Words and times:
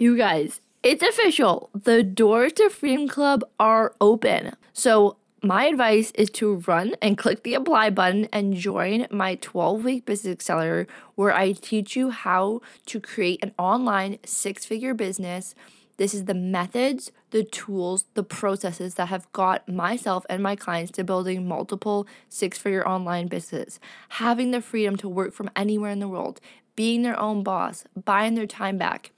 You 0.00 0.16
guys, 0.16 0.60
it's 0.84 1.02
official. 1.02 1.70
The 1.74 2.04
doors 2.04 2.52
to 2.52 2.70
Freedom 2.70 3.08
Club 3.08 3.42
are 3.58 3.96
open. 4.00 4.54
So, 4.72 5.16
my 5.42 5.64
advice 5.64 6.12
is 6.12 6.30
to 6.30 6.62
run 6.68 6.94
and 7.02 7.18
click 7.18 7.42
the 7.42 7.54
apply 7.54 7.90
button 7.90 8.28
and 8.32 8.54
join 8.54 9.08
my 9.10 9.34
12 9.34 9.82
week 9.82 10.06
business 10.06 10.34
accelerator 10.34 10.86
where 11.16 11.34
I 11.34 11.50
teach 11.50 11.96
you 11.96 12.10
how 12.10 12.60
to 12.86 13.00
create 13.00 13.42
an 13.42 13.54
online 13.58 14.18
six 14.24 14.64
figure 14.64 14.94
business. 14.94 15.56
This 15.96 16.14
is 16.14 16.26
the 16.26 16.34
methods, 16.34 17.10
the 17.32 17.42
tools, 17.42 18.04
the 18.14 18.22
processes 18.22 18.94
that 18.94 19.06
have 19.06 19.30
got 19.32 19.68
myself 19.68 20.24
and 20.30 20.40
my 20.44 20.54
clients 20.54 20.92
to 20.92 21.02
building 21.02 21.48
multiple 21.48 22.06
six 22.28 22.56
figure 22.56 22.86
online 22.86 23.26
businesses, 23.26 23.80
having 24.10 24.52
the 24.52 24.60
freedom 24.60 24.94
to 24.98 25.08
work 25.08 25.32
from 25.32 25.50
anywhere 25.56 25.90
in 25.90 25.98
the 25.98 26.06
world, 26.06 26.40
being 26.76 27.02
their 27.02 27.18
own 27.18 27.42
boss, 27.42 27.82
buying 27.96 28.36
their 28.36 28.46
time 28.46 28.78
back. 28.78 29.10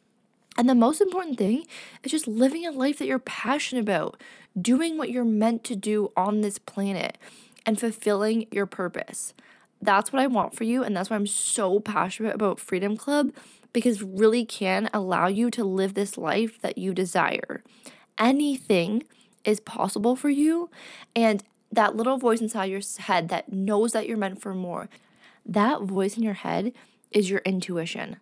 And 0.61 0.69
the 0.69 0.75
most 0.75 1.01
important 1.01 1.39
thing 1.39 1.65
is 2.03 2.11
just 2.11 2.29
living 2.29 2.67
a 2.67 2.71
life 2.71 2.99
that 2.99 3.07
you're 3.07 3.19
passionate 3.19 3.81
about, 3.81 4.23
doing 4.61 4.99
what 4.99 5.09
you're 5.09 5.25
meant 5.25 5.65
to 5.65 5.75
do 5.75 6.13
on 6.19 6.43
this 6.43 6.59
planet, 6.59 7.17
and 7.65 7.81
fulfilling 7.81 8.47
your 8.51 8.67
purpose. 8.67 9.33
That's 9.81 10.13
what 10.13 10.21
I 10.21 10.27
want 10.27 10.55
for 10.55 10.65
you. 10.65 10.83
And 10.83 10.95
that's 10.95 11.09
why 11.09 11.17
I'm 11.17 11.27
so 11.27 11.81
passionate 11.81 12.35
about 12.35 12.61
Freedom 12.61 12.95
Club 12.95 13.33
because 13.73 14.03
really 14.03 14.45
can 14.45 14.91
allow 14.93 15.29
you 15.29 15.51
to 15.51 15.65
live 15.65 15.95
this 15.95 16.19
life 16.19 16.61
that 16.61 16.77
you 16.77 16.93
desire. 16.93 17.63
Anything 18.19 19.05
is 19.47 19.61
possible 19.61 20.15
for 20.15 20.29
you. 20.29 20.69
And 21.17 21.43
that 21.73 21.97
little 21.97 22.19
voice 22.19 22.43
inside 22.43 22.67
your 22.67 22.83
head 22.99 23.31
that 23.31 23.51
knows 23.51 23.93
that 23.93 24.07
you're 24.07 24.19
meant 24.19 24.43
for 24.43 24.53
more, 24.53 24.91
that 25.47 25.81
voice 25.81 26.19
in 26.19 26.23
your 26.23 26.35
head 26.35 26.75
is 27.13 27.31
your 27.31 27.41
intuition. 27.47 28.17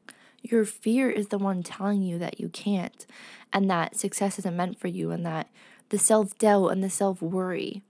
Your 0.50 0.64
fear 0.64 1.10
is 1.10 1.28
the 1.28 1.36
one 1.36 1.62
telling 1.62 2.00
you 2.02 2.18
that 2.18 2.40
you 2.40 2.48
can't 2.48 3.06
and 3.52 3.70
that 3.70 3.98
success 3.98 4.38
isn't 4.38 4.56
meant 4.56 4.80
for 4.80 4.88
you 4.88 5.10
and 5.10 5.24
that 5.26 5.50
the 5.90 5.98
self 5.98 6.38
doubt 6.38 6.68
and 6.68 6.82
the 6.82 6.88
self 6.88 7.20
worry. 7.20 7.82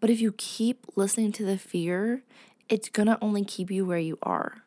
But 0.00 0.08
if 0.08 0.18
you 0.18 0.32
keep 0.32 0.86
listening 0.96 1.30
to 1.32 1.44
the 1.44 1.58
fear, 1.58 2.22
it's 2.70 2.88
gonna 2.88 3.18
only 3.20 3.44
keep 3.44 3.70
you 3.70 3.84
where 3.84 3.98
you 3.98 4.18
are. 4.22 4.62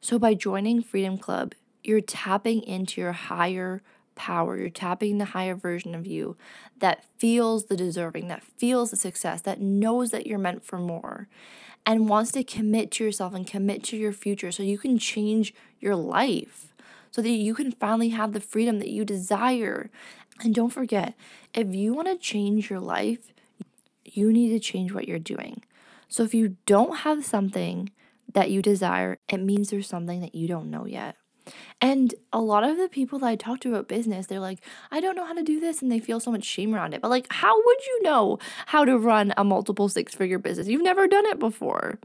So 0.00 0.18
by 0.18 0.34
joining 0.34 0.82
Freedom 0.82 1.18
Club, 1.18 1.54
you're 1.84 2.00
tapping 2.00 2.62
into 2.64 3.00
your 3.00 3.12
higher 3.12 3.80
power. 4.16 4.58
You're 4.58 4.70
tapping 4.70 5.18
the 5.18 5.26
higher 5.26 5.54
version 5.54 5.94
of 5.94 6.04
you 6.04 6.36
that 6.80 7.04
feels 7.16 7.66
the 7.66 7.76
deserving, 7.76 8.26
that 8.26 8.42
feels 8.42 8.90
the 8.90 8.96
success, 8.96 9.40
that 9.42 9.60
knows 9.60 10.10
that 10.10 10.26
you're 10.26 10.38
meant 10.38 10.64
for 10.64 10.78
more 10.78 11.28
and 11.86 12.08
wants 12.08 12.32
to 12.32 12.42
commit 12.42 12.90
to 12.90 13.04
yourself 13.04 13.32
and 13.32 13.46
commit 13.46 13.84
to 13.84 13.96
your 13.96 14.12
future 14.12 14.50
so 14.50 14.64
you 14.64 14.76
can 14.76 14.98
change 14.98 15.54
your 15.78 15.94
life, 15.94 16.74
so 17.12 17.22
that 17.22 17.30
you 17.30 17.54
can 17.54 17.70
finally 17.70 18.08
have 18.08 18.32
the 18.32 18.40
freedom 18.40 18.80
that 18.80 18.90
you 18.90 19.04
desire. 19.04 19.88
And 20.40 20.54
don't 20.54 20.72
forget, 20.72 21.14
if 21.54 21.72
you 21.74 21.94
want 21.94 22.08
to 22.08 22.18
change 22.18 22.68
your 22.68 22.80
life, 22.80 23.32
you 24.04 24.32
need 24.32 24.50
to 24.50 24.58
change 24.58 24.92
what 24.92 25.06
you're 25.08 25.18
doing. 25.18 25.62
So 26.08 26.24
if 26.24 26.34
you 26.34 26.56
don't 26.66 26.98
have 26.98 27.24
something 27.24 27.90
that 28.32 28.50
you 28.50 28.62
desire, 28.62 29.18
it 29.28 29.38
means 29.38 29.70
there's 29.70 29.88
something 29.88 30.20
that 30.20 30.34
you 30.34 30.48
don't 30.48 30.70
know 30.70 30.86
yet. 30.86 31.16
And 31.80 32.14
a 32.32 32.40
lot 32.40 32.64
of 32.64 32.76
the 32.76 32.88
people 32.88 33.18
that 33.20 33.26
I 33.26 33.36
talk 33.36 33.60
to 33.60 33.68
about 33.70 33.88
business, 33.88 34.26
they're 34.26 34.40
like, 34.40 34.60
I 34.90 35.00
don't 35.00 35.16
know 35.16 35.26
how 35.26 35.34
to 35.34 35.42
do 35.42 35.60
this. 35.60 35.82
And 35.82 35.90
they 35.90 36.00
feel 36.00 36.20
so 36.20 36.30
much 36.30 36.44
shame 36.44 36.74
around 36.74 36.94
it. 36.94 37.02
But, 37.02 37.10
like, 37.10 37.26
how 37.30 37.56
would 37.56 37.86
you 37.86 38.02
know 38.02 38.38
how 38.66 38.84
to 38.84 38.98
run 38.98 39.32
a 39.36 39.44
multiple 39.44 39.88
six 39.88 40.14
figure 40.14 40.38
business? 40.38 40.68
You've 40.68 40.82
never 40.82 41.06
done 41.06 41.26
it 41.26 41.38
before. 41.38 41.98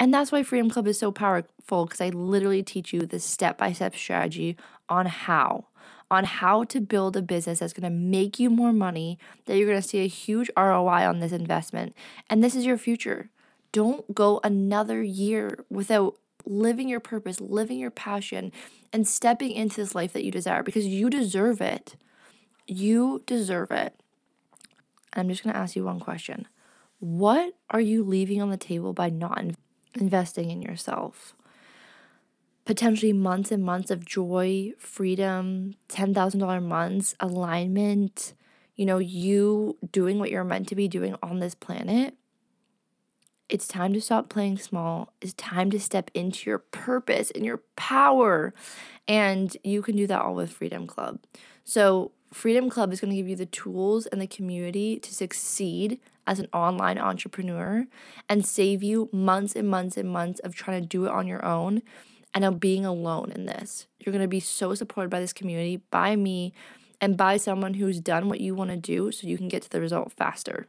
And 0.00 0.14
that's 0.14 0.30
why 0.30 0.42
Freedom 0.42 0.70
Club 0.70 0.86
is 0.86 0.98
so 0.98 1.10
powerful 1.10 1.86
because 1.86 2.00
I 2.00 2.10
literally 2.10 2.62
teach 2.62 2.92
you 2.92 3.00
the 3.00 3.18
step 3.18 3.58
by 3.58 3.72
step 3.72 3.96
strategy 3.96 4.56
on 4.88 5.06
how. 5.06 5.66
On 6.10 6.24
how 6.24 6.64
to 6.64 6.80
build 6.80 7.16
a 7.16 7.22
business 7.22 7.58
that's 7.58 7.72
gonna 7.72 7.90
make 7.90 8.38
you 8.38 8.48
more 8.48 8.72
money, 8.72 9.18
that 9.44 9.58
you're 9.58 9.68
gonna 9.68 9.82
see 9.82 9.98
a 9.98 10.06
huge 10.06 10.50
ROI 10.56 11.06
on 11.06 11.18
this 11.18 11.32
investment. 11.32 11.94
And 12.30 12.42
this 12.42 12.54
is 12.54 12.64
your 12.64 12.78
future. 12.78 13.28
Don't 13.72 14.14
go 14.14 14.40
another 14.42 15.02
year 15.02 15.64
without 15.68 16.16
living 16.48 16.88
your 16.88 17.00
purpose, 17.00 17.40
living 17.40 17.78
your 17.78 17.90
passion, 17.90 18.52
and 18.92 19.06
stepping 19.06 19.52
into 19.52 19.76
this 19.76 19.94
life 19.94 20.12
that 20.14 20.24
you 20.24 20.30
desire 20.30 20.62
because 20.62 20.86
you 20.86 21.10
deserve 21.10 21.60
it. 21.60 21.96
You 22.66 23.22
deserve 23.26 23.70
it. 23.70 24.00
And 25.12 25.24
I'm 25.24 25.28
just 25.28 25.44
going 25.44 25.54
to 25.54 25.60
ask 25.60 25.76
you 25.76 25.84
one 25.84 26.00
question 26.00 26.46
What 26.98 27.54
are 27.70 27.80
you 27.80 28.02
leaving 28.02 28.42
on 28.42 28.50
the 28.50 28.56
table 28.56 28.92
by 28.92 29.10
not 29.10 29.44
investing 29.94 30.50
in 30.50 30.62
yourself? 30.62 31.34
Potentially 32.64 33.14
months 33.14 33.50
and 33.50 33.64
months 33.64 33.90
of 33.90 34.04
joy, 34.04 34.72
freedom, 34.78 35.74
$10,000 35.88 36.62
months, 36.62 37.14
alignment, 37.18 38.34
you 38.76 38.84
know, 38.84 38.98
you 38.98 39.78
doing 39.90 40.18
what 40.18 40.30
you're 40.30 40.44
meant 40.44 40.68
to 40.68 40.74
be 40.74 40.86
doing 40.86 41.16
on 41.22 41.40
this 41.40 41.54
planet 41.54 42.14
it's 43.48 43.66
time 43.66 43.92
to 43.94 44.00
stop 44.00 44.28
playing 44.28 44.58
small. 44.58 45.12
It's 45.20 45.32
time 45.34 45.70
to 45.70 45.80
step 45.80 46.10
into 46.14 46.50
your 46.50 46.58
purpose 46.58 47.30
and 47.30 47.44
your 47.44 47.62
power. 47.76 48.52
And 49.06 49.56
you 49.64 49.82
can 49.82 49.96
do 49.96 50.06
that 50.06 50.20
all 50.20 50.34
with 50.34 50.52
Freedom 50.52 50.86
Club. 50.86 51.20
So, 51.64 52.12
Freedom 52.32 52.68
Club 52.68 52.92
is 52.92 53.00
going 53.00 53.10
to 53.10 53.16
give 53.16 53.28
you 53.28 53.36
the 53.36 53.46
tools 53.46 54.04
and 54.04 54.20
the 54.20 54.26
community 54.26 54.98
to 55.00 55.14
succeed 55.14 55.98
as 56.26 56.38
an 56.38 56.48
online 56.52 56.98
entrepreneur 56.98 57.86
and 58.28 58.44
save 58.44 58.82
you 58.82 59.08
months 59.12 59.56
and 59.56 59.66
months 59.66 59.96
and 59.96 60.10
months 60.10 60.38
of 60.40 60.54
trying 60.54 60.82
to 60.82 60.86
do 60.86 61.06
it 61.06 61.10
on 61.10 61.26
your 61.26 61.42
own 61.42 61.80
and 62.34 62.44
of 62.44 62.60
being 62.60 62.84
alone 62.84 63.32
in 63.34 63.46
this. 63.46 63.86
You're 63.98 64.12
going 64.12 64.20
to 64.20 64.28
be 64.28 64.40
so 64.40 64.74
supported 64.74 65.08
by 65.08 65.20
this 65.20 65.32
community, 65.32 65.80
by 65.90 66.16
me, 66.16 66.52
and 67.00 67.16
by 67.16 67.38
someone 67.38 67.74
who's 67.74 67.98
done 67.98 68.28
what 68.28 68.42
you 68.42 68.54
want 68.54 68.70
to 68.70 68.76
do 68.76 69.10
so 69.10 69.26
you 69.26 69.38
can 69.38 69.48
get 69.48 69.62
to 69.62 69.70
the 69.70 69.80
result 69.80 70.12
faster. 70.12 70.68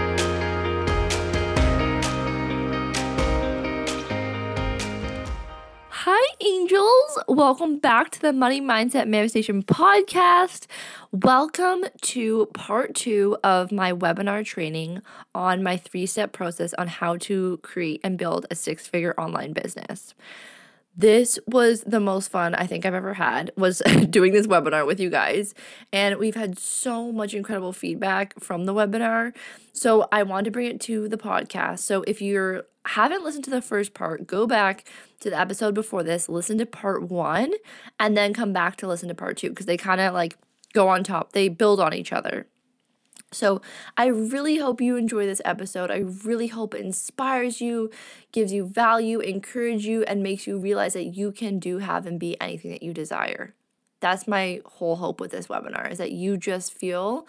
Welcome 7.27 7.77
back 7.77 8.09
to 8.11 8.21
the 8.21 8.33
Money 8.33 8.61
Mindset 8.61 9.07
Manifestation 9.07 9.63
Podcast. 9.63 10.65
Welcome 11.11 11.85
to 12.01 12.47
part 12.53 12.95
two 12.95 13.37
of 13.43 13.71
my 13.71 13.93
webinar 13.93 14.43
training 14.43 15.01
on 15.35 15.61
my 15.61 15.77
three 15.77 16.05
step 16.05 16.31
process 16.31 16.73
on 16.75 16.87
how 16.87 17.17
to 17.17 17.57
create 17.63 18.01
and 18.03 18.17
build 18.17 18.47
a 18.49 18.55
six 18.55 18.87
figure 18.87 19.13
online 19.19 19.53
business. 19.53 20.15
This 20.95 21.39
was 21.47 21.81
the 21.81 22.01
most 22.01 22.29
fun 22.29 22.53
I 22.53 22.67
think 22.67 22.85
I've 22.85 22.93
ever 22.93 23.13
had 23.13 23.51
was 23.55 23.81
doing 24.09 24.33
this 24.33 24.47
webinar 24.47 24.85
with 24.85 24.99
you 24.99 25.09
guys 25.09 25.53
and 25.93 26.17
we've 26.17 26.35
had 26.35 26.59
so 26.59 27.11
much 27.11 27.33
incredible 27.33 27.71
feedback 27.71 28.37
from 28.39 28.65
the 28.65 28.73
webinar. 28.73 29.33
So 29.71 30.07
I 30.11 30.23
wanted 30.23 30.45
to 30.45 30.51
bring 30.51 30.67
it 30.67 30.81
to 30.81 31.07
the 31.07 31.17
podcast. 31.17 31.79
So 31.79 32.03
if 32.07 32.21
you 32.21 32.63
haven't 32.85 33.23
listened 33.23 33.45
to 33.45 33.49
the 33.49 33.61
first 33.61 33.93
part, 33.93 34.27
go 34.27 34.45
back 34.45 34.85
to 35.21 35.29
the 35.29 35.39
episode 35.39 35.73
before 35.73 36.03
this, 36.03 36.27
listen 36.27 36.57
to 36.57 36.65
part 36.65 37.03
1 37.03 37.53
and 37.99 38.17
then 38.17 38.33
come 38.33 38.51
back 38.51 38.75
to 38.77 38.87
listen 38.87 39.07
to 39.07 39.15
part 39.15 39.37
2 39.37 39.49
because 39.49 39.67
they 39.67 39.77
kind 39.77 40.01
of 40.01 40.13
like 40.13 40.37
go 40.73 40.89
on 40.89 41.03
top. 41.03 41.31
They 41.31 41.47
build 41.47 41.79
on 41.79 41.93
each 41.93 42.11
other. 42.11 42.47
So, 43.33 43.61
I 43.97 44.07
really 44.07 44.57
hope 44.57 44.81
you 44.81 44.97
enjoy 44.97 45.25
this 45.25 45.41
episode. 45.45 45.89
I 45.89 45.99
really 46.25 46.47
hope 46.47 46.75
it 46.75 46.81
inspires 46.81 47.61
you, 47.61 47.89
gives 48.33 48.51
you 48.51 48.65
value, 48.65 49.19
encourages 49.19 49.85
you, 49.85 50.03
and 50.03 50.21
makes 50.21 50.45
you 50.47 50.57
realize 50.59 50.93
that 50.93 51.15
you 51.15 51.31
can 51.31 51.57
do, 51.57 51.77
have, 51.77 52.05
and 52.05 52.19
be 52.19 52.39
anything 52.41 52.71
that 52.71 52.83
you 52.83 52.93
desire. 52.93 53.53
That's 54.01 54.27
my 54.27 54.61
whole 54.65 54.97
hope 54.97 55.21
with 55.21 55.31
this 55.31 55.47
webinar 55.47 55.89
is 55.89 55.97
that 55.99 56.11
you 56.11 56.35
just 56.35 56.73
feel 56.73 57.25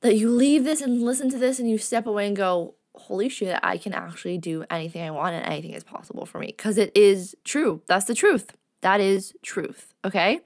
that 0.00 0.16
you 0.16 0.30
leave 0.30 0.64
this 0.64 0.80
and 0.80 1.02
listen 1.02 1.30
to 1.30 1.38
this 1.38 1.58
and 1.58 1.70
you 1.70 1.78
step 1.78 2.06
away 2.06 2.26
and 2.26 2.36
go, 2.36 2.74
holy 2.94 3.28
shit, 3.28 3.58
I 3.62 3.78
can 3.78 3.92
actually 3.92 4.38
do 4.38 4.64
anything 4.70 5.02
I 5.02 5.10
want 5.10 5.34
and 5.34 5.46
anything 5.46 5.72
is 5.72 5.84
possible 5.84 6.26
for 6.26 6.38
me. 6.38 6.48
Because 6.48 6.78
it 6.78 6.96
is 6.96 7.36
true. 7.44 7.82
That's 7.86 8.06
the 8.06 8.14
truth. 8.14 8.56
That 8.80 9.00
is 9.00 9.34
truth. 9.42 9.94
Okay. 10.04 10.40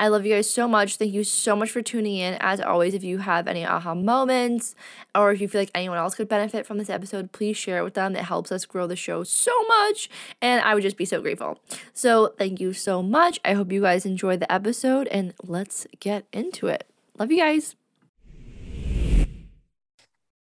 I 0.00 0.08
love 0.08 0.24
you 0.24 0.34
guys 0.34 0.48
so 0.48 0.66
much. 0.66 0.96
Thank 0.96 1.12
you 1.12 1.24
so 1.24 1.54
much 1.54 1.70
for 1.70 1.82
tuning 1.82 2.16
in. 2.16 2.38
As 2.40 2.58
always, 2.58 2.94
if 2.94 3.04
you 3.04 3.18
have 3.18 3.46
any 3.46 3.66
aha 3.66 3.94
moments 3.94 4.74
or 5.14 5.30
if 5.30 5.42
you 5.42 5.46
feel 5.46 5.60
like 5.60 5.70
anyone 5.74 5.98
else 5.98 6.14
could 6.14 6.26
benefit 6.26 6.64
from 6.64 6.78
this 6.78 6.88
episode, 6.88 7.32
please 7.32 7.58
share 7.58 7.80
it 7.80 7.84
with 7.84 7.92
them. 7.92 8.16
It 8.16 8.24
helps 8.24 8.50
us 8.50 8.64
grow 8.64 8.86
the 8.86 8.96
show 8.96 9.24
so 9.24 9.52
much, 9.68 10.08
and 10.40 10.62
I 10.62 10.72
would 10.72 10.82
just 10.82 10.96
be 10.96 11.04
so 11.04 11.20
grateful. 11.20 11.60
So, 11.92 12.32
thank 12.38 12.60
you 12.60 12.72
so 12.72 13.02
much. 13.02 13.40
I 13.44 13.52
hope 13.52 13.70
you 13.70 13.82
guys 13.82 14.06
enjoyed 14.06 14.40
the 14.40 14.50
episode, 14.50 15.06
and 15.08 15.34
let's 15.42 15.86
get 16.00 16.24
into 16.32 16.68
it. 16.68 16.88
Love 17.18 17.30
you 17.30 17.36
guys. 17.36 17.76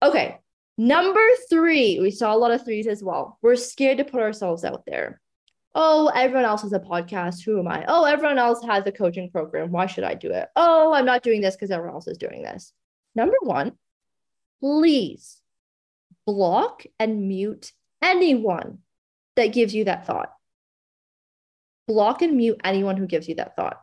Okay. 0.04 0.38
Number 0.76 1.26
three, 1.50 1.98
we 1.98 2.12
saw 2.12 2.32
a 2.32 2.38
lot 2.38 2.52
of 2.52 2.64
threes 2.64 2.86
as 2.86 3.02
well. 3.02 3.38
We're 3.42 3.56
scared 3.56 3.98
to 3.98 4.04
put 4.04 4.20
ourselves 4.20 4.64
out 4.64 4.84
there. 4.86 5.20
Oh, 5.74 6.10
everyone 6.14 6.44
else 6.44 6.62
has 6.62 6.72
a 6.72 6.80
podcast. 6.80 7.44
Who 7.44 7.58
am 7.58 7.68
I? 7.68 7.84
Oh, 7.86 8.04
everyone 8.04 8.38
else 8.38 8.64
has 8.64 8.86
a 8.86 8.92
coaching 8.92 9.30
program. 9.30 9.70
Why 9.70 9.86
should 9.86 10.04
I 10.04 10.14
do 10.14 10.30
it? 10.30 10.48
Oh, 10.56 10.92
I'm 10.92 11.04
not 11.04 11.22
doing 11.22 11.40
this 11.40 11.54
because 11.54 11.70
everyone 11.70 11.94
else 11.94 12.08
is 12.08 12.18
doing 12.18 12.42
this. 12.42 12.72
Number 13.14 13.36
one, 13.42 13.72
please 14.60 15.40
block 16.26 16.84
and 16.98 17.28
mute 17.28 17.72
anyone 18.02 18.78
that 19.36 19.52
gives 19.52 19.74
you 19.74 19.84
that 19.84 20.06
thought. 20.06 20.32
Block 21.86 22.22
and 22.22 22.36
mute 22.36 22.60
anyone 22.64 22.96
who 22.96 23.06
gives 23.06 23.28
you 23.28 23.36
that 23.36 23.56
thought. 23.56 23.80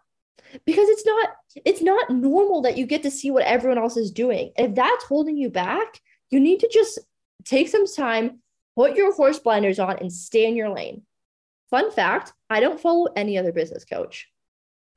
Because 0.66 0.88
it's 0.90 1.06
not 1.06 1.30
it's 1.66 1.82
not 1.82 2.10
normal 2.10 2.62
that 2.62 2.78
you 2.78 2.86
get 2.86 3.04
to 3.04 3.12
see 3.12 3.32
what 3.32 3.46
everyone 3.46 3.78
else 3.78 3.98
is 3.98 4.12
doing. 4.12 4.52
If 4.58 4.76
that's 4.76 5.06
holding 5.06 5.38
you 5.38 5.50
back, 5.50 6.00
you 6.30 6.40
need 6.40 6.60
to 6.60 6.70
just 6.72 7.00
take 7.46 7.70
some 7.70 7.88
time, 7.88 8.40
put 8.76 8.96
your 8.96 9.14
horse 9.14 9.40
blinders 9.40 9.80
on 9.80 9.98
and 9.98 10.12
stay 10.12 10.46
in 10.46 10.56
your 10.56 10.70
lane. 10.70 11.04
Fun 11.70 11.92
fact, 11.92 12.34
I 12.50 12.60
don't 12.60 12.80
follow 12.80 13.08
any 13.16 13.38
other 13.38 13.52
business 13.52 13.86
coach. 13.86 14.28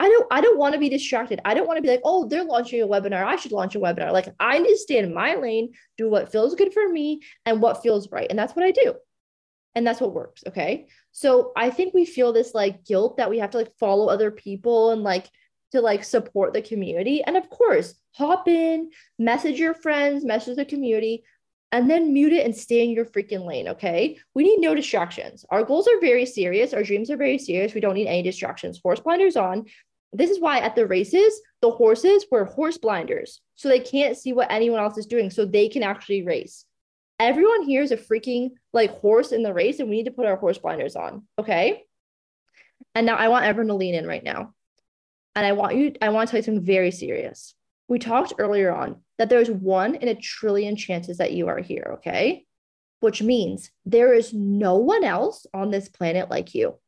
I 0.01 0.09
don't 0.09 0.27
I 0.31 0.41
don't 0.41 0.59
want 0.59 0.75
to 0.75 0.81
be 0.81 0.89
distracted. 0.89 1.41
I 1.45 1.55
don't 1.55 1.67
want 1.67 1.79
to 1.79 1.83
be 1.83 1.89
like, 1.89 2.03
"Oh, 2.05 2.29
they're 2.29 2.45
launching 2.45 2.83
a 2.83 2.87
webinar. 2.87 3.25
I 3.25 3.37
should 3.37 3.53
launch 3.53 3.75
a 3.75 3.81
webinar." 3.81 4.13
Like 4.13 4.29
I 4.39 4.59
need 4.59 4.69
to 4.69 4.77
stay 4.77 4.99
in 4.99 5.13
my 5.13 5.35
lane, 5.35 5.73
do 5.97 6.09
what 6.09 6.31
feels 6.31 6.55
good 6.55 6.73
for 6.73 6.89
me 6.89 7.21
and 7.45 7.61
what 7.61 7.83
feels 7.83 8.11
right. 8.13 8.29
And 8.31 8.39
that's 8.39 8.55
what 8.55 8.65
I 8.65 8.71
do. 8.71 8.95
And 9.75 9.87
that's 9.87 10.01
what 10.01 10.15
works, 10.15 10.43
okay? 10.47 10.89
So 11.13 11.53
I 11.57 11.71
think 11.71 11.95
we 11.95 12.05
feel 12.05 12.33
this 12.33 12.55
like 12.55 12.85
guilt 12.85 13.17
that 13.17 13.31
we 13.31 13.39
have 13.39 13.51
to 13.51 13.59
like 13.59 13.77
follow 13.79 14.09
other 14.09 14.31
people 14.31 14.91
and 14.91 15.03
like 15.03 15.31
to 15.73 15.81
like 15.81 16.05
support 16.05 16.53
the 16.53 16.63
community. 16.63 17.23
And 17.23 17.37
of 17.37 17.51
course, 17.51 17.95
hop 18.13 18.49
in, 18.49 18.91
message 19.19 19.59
your 19.59 19.75
friends, 19.75 20.25
message 20.25 20.57
the 20.57 20.65
community, 20.65 21.25
and 21.73 21.91
then 21.91 22.15
mute 22.15 22.33
it 22.33 22.45
and 22.45 22.57
stay 22.57 22.83
in 22.83 22.91
your 22.91 23.05
freaking 23.05 23.47
lane. 23.47 23.69
Okay. 23.69 24.19
We 24.35 24.45
need 24.45 24.61
no 24.61 24.75
distractions. 24.75 25.45
Our 25.51 25.65
goals 25.65 25.87
are 25.87 26.01
very 26.01 26.25
serious. 26.25 26.73
Our 26.73 26.83
dreams 26.83 27.11
are 27.11 27.17
very 27.17 27.39
serious. 27.39 27.75
We 27.75 27.81
don't 27.81 27.95
need 27.95 28.07
any 28.07 28.23
distractions. 28.23 28.81
Horse 28.83 29.01
blinders 29.01 29.37
on. 29.37 29.67
This 30.13 30.31
is 30.31 30.41
why 30.41 30.61
at 30.61 30.75
the 30.75 30.87
races, 30.87 31.41
the 31.61 31.71
horses 31.71 32.25
wear 32.31 32.47
horse 32.47 32.79
blinders 32.79 33.43
so 33.57 33.69
they 33.69 33.81
can't 33.81 34.17
see 34.17 34.33
what 34.33 34.51
anyone 34.51 34.81
else 34.81 34.97
is 34.97 35.07
doing 35.07 35.31
so 35.31 35.45
they 35.45 35.69
can 35.69 35.83
actually 35.83 36.23
race. 36.23 36.65
Everyone 37.21 37.63
here 37.63 37.83
is 37.83 37.91
a 37.91 37.97
freaking 37.97 38.51
like 38.73 38.99
horse 39.01 39.33
in 39.33 39.43
the 39.43 39.53
race 39.53 39.81
and 39.81 39.91
we 39.91 39.97
need 39.97 40.05
to 40.05 40.13
put 40.13 40.25
our 40.25 40.37
horse 40.37 40.57
blinders 40.57 40.97
on. 40.97 41.25
Okay. 41.39 41.85
And 42.95 43.05
now 43.05 43.17
I 43.17 43.29
want 43.29 43.45
everyone 43.45 43.69
to 43.69 43.75
lean 43.75 43.95
in 43.95 44.07
right 44.07 44.25
now. 44.25 44.55
And 45.35 45.45
I 45.45 45.53
want 45.53 45.77
you, 45.77 45.93
I 46.01 46.09
want 46.09 46.29
to 46.29 46.31
tell 46.31 46.39
you 46.39 46.45
something 46.45 46.65
very 46.65 46.91
serious. 46.91 47.55
We 47.89 47.99
talked 47.99 48.35
earlier 48.39 48.73
on 48.75 49.01
that 49.17 49.31
there's 49.31 49.51
one 49.51 49.95
in 49.97 50.09
a 50.09 50.15
trillion 50.15 50.77
chances 50.77 51.19
that 51.19 51.33
you 51.33 51.49
are 51.49 51.59
here, 51.59 51.95
okay? 51.95 52.45
Which 53.01 53.23
means 53.23 53.71
there 53.87 54.13
is 54.13 54.33
no 54.33 54.77
one 54.77 55.05
else 55.05 55.47
on 55.55 55.71
this 55.71 55.89
planet 55.89 56.31
like 56.31 56.55
you. 56.55 56.79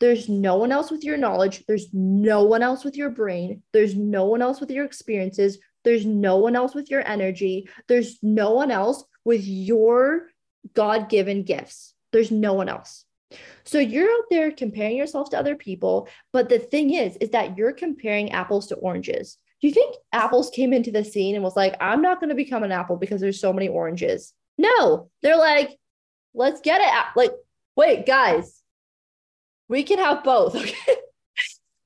There's 0.00 0.28
no 0.28 0.56
one 0.56 0.72
else 0.72 0.90
with 0.90 1.04
your 1.04 1.16
knowledge. 1.16 1.64
There's 1.66 1.88
no 1.92 2.44
one 2.44 2.62
else 2.62 2.84
with 2.84 2.96
your 2.96 3.10
brain. 3.10 3.62
There's 3.72 3.94
no 3.94 4.26
one 4.26 4.42
else 4.42 4.60
with 4.60 4.70
your 4.70 4.84
experiences. 4.84 5.58
There's 5.84 6.04
no 6.06 6.36
one 6.36 6.56
else 6.56 6.74
with 6.74 6.90
your 6.90 7.06
energy. 7.06 7.68
There's 7.88 8.18
no 8.22 8.52
one 8.52 8.70
else 8.70 9.04
with 9.24 9.44
your 9.44 10.28
God 10.74 11.08
given 11.08 11.42
gifts. 11.42 11.94
There's 12.12 12.30
no 12.30 12.54
one 12.54 12.68
else. 12.68 13.04
So 13.64 13.78
you're 13.78 14.10
out 14.10 14.24
there 14.30 14.52
comparing 14.52 14.96
yourself 14.96 15.30
to 15.30 15.38
other 15.38 15.56
people. 15.56 16.08
But 16.32 16.48
the 16.48 16.58
thing 16.58 16.92
is, 16.92 17.16
is 17.16 17.30
that 17.30 17.56
you're 17.56 17.72
comparing 17.72 18.32
apples 18.32 18.68
to 18.68 18.76
oranges. 18.76 19.38
Do 19.64 19.68
you 19.68 19.74
think 19.74 19.96
apples 20.12 20.50
came 20.50 20.74
into 20.74 20.90
the 20.90 21.02
scene 21.02 21.34
and 21.34 21.42
was 21.42 21.56
like, 21.56 21.74
I'm 21.80 22.02
not 22.02 22.20
going 22.20 22.28
to 22.28 22.34
become 22.34 22.64
an 22.64 22.70
apple 22.70 22.96
because 22.96 23.22
there's 23.22 23.40
so 23.40 23.50
many 23.50 23.66
oranges? 23.66 24.34
No, 24.58 25.08
they're 25.22 25.38
like, 25.38 25.78
let's 26.34 26.60
get 26.60 26.82
it. 26.82 27.16
Like, 27.16 27.32
wait, 27.74 28.04
guys, 28.04 28.60
we 29.68 29.82
can 29.82 29.98
have 29.98 30.22
both. 30.22 30.54
Okay. 30.60 30.96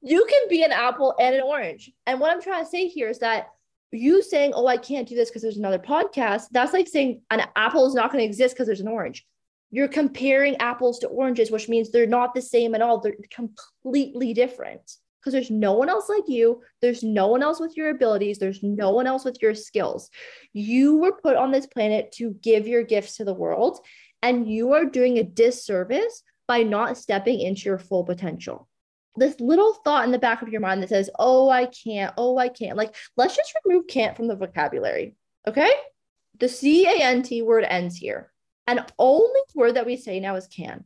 you 0.03 0.27
can 0.29 0.49
be 0.49 0.65
an 0.65 0.73
apple 0.73 1.15
and 1.21 1.37
an 1.37 1.43
orange. 1.43 1.93
And 2.05 2.19
what 2.19 2.33
I'm 2.33 2.43
trying 2.43 2.65
to 2.65 2.69
say 2.69 2.89
here 2.89 3.09
is 3.09 3.21
that 3.21 3.47
you 3.93 4.23
saying, 4.23 4.55
oh, 4.57 4.67
I 4.67 4.77
can't 4.77 5.09
do 5.09 5.15
this 5.15 5.31
because 5.31 5.43
there's 5.43 5.57
another 5.57 5.79
podcast, 5.79 6.47
that's 6.51 6.73
like 6.73 6.89
saying 6.89 7.21
an 7.31 7.43
apple 7.55 7.87
is 7.87 7.95
not 7.95 8.11
going 8.11 8.23
to 8.23 8.29
exist 8.29 8.57
because 8.57 8.67
there's 8.67 8.81
an 8.81 8.89
orange. 8.89 9.25
You're 9.71 9.87
comparing 9.87 10.57
apples 10.57 10.99
to 10.99 11.07
oranges, 11.07 11.53
which 11.53 11.69
means 11.69 11.93
they're 11.93 12.09
not 12.09 12.35
the 12.35 12.43
same 12.43 12.75
at 12.75 12.83
all. 12.83 12.99
They're 12.99 13.15
completely 13.31 14.35
different 14.35 14.97
because 15.21 15.33
there's 15.33 15.51
no 15.51 15.73
one 15.73 15.89
else 15.89 16.09
like 16.09 16.29
you. 16.29 16.63
There's 16.81 17.03
no 17.03 17.29
one 17.29 17.43
else 17.43 17.61
with 17.61 17.77
your 17.77 17.91
abilities. 17.91 18.39
There's 18.39 18.63
no 18.63 18.91
one 18.91 19.07
else 19.07 19.25
with 19.25 19.41
your 19.43 19.55
skills. 19.55 20.11
You 20.53 20.97
were 20.97 21.13
put 21.13 21.37
on 21.37 21.51
this 21.51 21.67
planet 21.67 22.13
to 22.13 22.35
give 22.43 22.67
your 22.67 22.83
gifts 22.85 23.17
to 23.17 23.25
the 23.25 23.35
world, 23.35 23.81
and 24.23 24.49
you 24.49 24.73
are 24.73 24.85
doing 24.85 25.19
a 25.19 25.25
disservice 25.25 26.23
by 26.47 26.63
not 26.63 26.97
stepping 26.97 27.41
into 27.41 27.69
your 27.69 27.79
full 27.79 28.05
potential. 28.05 28.69
This 29.17 29.39
little 29.41 29.75
thought 29.75 30.05
in 30.05 30.13
the 30.13 30.19
back 30.19 30.43
of 30.43 30.49
your 30.49 30.61
mind 30.61 30.83
that 30.83 30.89
says, 30.89 31.11
Oh, 31.19 31.49
I 31.49 31.67
can't. 31.67 32.15
Oh, 32.17 32.39
I 32.39 32.49
can't. 32.49 32.77
Like, 32.77 32.95
let's 33.17 33.37
just 33.37 33.53
remove 33.65 33.87
can't 33.89 34.17
from 34.17 34.29
the 34.29 34.37
vocabulary. 34.37 35.17
Okay. 35.47 35.71
The 36.39 36.49
C 36.49 36.87
A 36.87 37.03
N 37.03 37.23
T 37.23 37.43
word 37.43 37.65
ends 37.65 37.97
here. 37.97 38.33
And 38.67 38.85
only 38.99 39.41
word 39.55 39.75
that 39.75 39.87
we 39.87 39.97
say 39.97 40.21
now 40.21 40.37
is 40.37 40.47
can. 40.47 40.85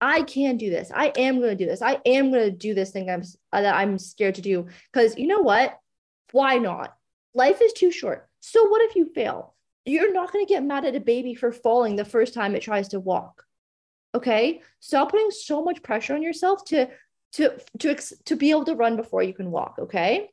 I 0.00 0.22
can 0.22 0.56
do 0.56 0.70
this. 0.70 0.92
I 0.94 1.12
am 1.16 1.38
going 1.38 1.56
to 1.56 1.64
do 1.64 1.68
this. 1.68 1.82
I 1.82 1.98
am 2.06 2.30
going 2.30 2.44
to 2.44 2.50
do 2.50 2.74
this 2.74 2.90
thing 2.90 3.10
I'm 3.10 3.22
uh, 3.52 3.62
that 3.62 3.74
I'm 3.74 3.98
scared 3.98 4.36
to 4.36 4.42
do 4.42 4.66
because 4.92 5.16
you 5.16 5.26
know 5.26 5.40
what? 5.40 5.78
Why 6.32 6.58
not? 6.58 6.94
Life 7.34 7.60
is 7.60 7.72
too 7.72 7.90
short. 7.90 8.28
So 8.40 8.68
what 8.68 8.82
if 8.82 8.96
you 8.96 9.10
fail? 9.14 9.54
You're 9.84 10.12
not 10.12 10.32
going 10.32 10.44
to 10.46 10.52
get 10.52 10.62
mad 10.62 10.84
at 10.84 10.96
a 10.96 11.00
baby 11.00 11.34
for 11.34 11.50
falling 11.50 11.96
the 11.96 12.04
first 12.04 12.34
time 12.34 12.54
it 12.54 12.62
tries 12.62 12.88
to 12.88 13.00
walk. 13.00 13.44
Okay? 14.14 14.62
Stop 14.80 15.10
putting 15.10 15.30
so 15.30 15.64
much 15.64 15.82
pressure 15.82 16.14
on 16.14 16.22
yourself 16.22 16.64
to 16.66 16.88
to 17.32 17.58
to 17.78 17.94
to 18.24 18.36
be 18.36 18.50
able 18.50 18.64
to 18.64 18.74
run 18.74 18.96
before 18.96 19.22
you 19.22 19.34
can 19.34 19.50
walk, 19.50 19.76
okay? 19.78 20.30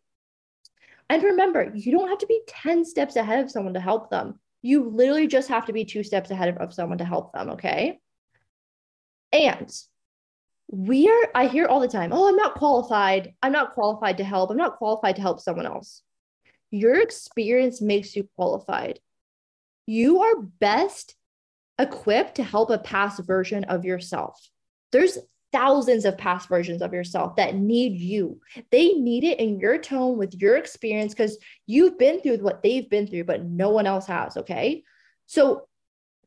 And 1.10 1.24
remember, 1.24 1.72
you 1.76 1.92
don't 1.92 2.08
have 2.10 2.20
to 2.20 2.28
be 2.28 2.42
10 2.48 2.86
steps 2.86 3.16
ahead 3.16 3.44
of 3.44 3.52
someone 3.52 3.74
to 3.76 3.80
help 3.80 4.10
them. 4.10 4.40
You 4.62 4.90
literally 4.90 5.28
just 5.28 5.50
have 5.50 5.66
to 5.66 5.74
be 5.74 5.86
two 5.86 6.04
steps 6.04 6.32
ahead 6.32 6.50
of, 6.50 6.58
of 6.58 6.74
someone 6.74 6.98
to 6.98 7.06
help 7.06 7.32
them, 7.34 7.52
okay? 7.52 8.00
And 9.36 9.70
we 10.70 11.10
are, 11.10 11.28
I 11.36 11.48
hear 11.48 11.66
all 11.66 11.82
the 11.82 11.90
time, 11.90 12.14
oh, 12.14 12.30
I'm 12.30 12.38
not 12.38 12.56
qualified. 12.56 13.34
I'm 13.44 13.52
not 13.52 13.74
qualified 13.74 14.18
to 14.18 14.24
help. 14.24 14.50
I'm 14.50 14.58
not 14.58 14.78
qualified 14.78 15.18
to 15.18 15.22
help 15.22 15.42
someone 15.42 15.66
else. 15.66 16.02
Your 16.72 17.02
experience 17.02 17.82
makes 17.82 18.16
you 18.16 18.30
qualified. 18.36 19.00
You 19.86 20.22
are 20.22 20.42
best 20.42 21.15
equipped 21.77 22.36
to 22.36 22.44
help 22.44 22.70
a 22.70 22.77
past 22.77 23.22
version 23.24 23.65
of 23.65 23.84
yourself. 23.84 24.50
There's 24.94 25.18
thousands 25.51 26.06
of 26.06 26.18
past 26.18 26.48
versions 26.48 26.82
of 26.82 26.94
yourself 26.94 27.36
that 27.36 27.56
need 27.56 28.00
you. 28.00 28.39
They 28.72 28.94
need 28.94 29.25
it 29.25 29.39
in 29.39 29.60
your 29.60 29.77
tone 29.77 30.18
with 30.18 30.34
your 30.34 30.56
experience 30.56 31.13
because 31.13 31.38
you've 31.68 31.98
been 32.00 32.22
through 32.22 32.38
what 32.38 32.63
they've 32.63 32.89
been 32.89 33.08
through, 33.08 33.25
but 33.25 33.44
no 33.44 33.70
one 33.70 33.86
else 33.86 34.08
has. 34.08 34.38
Okay. 34.38 34.84
So 35.27 35.68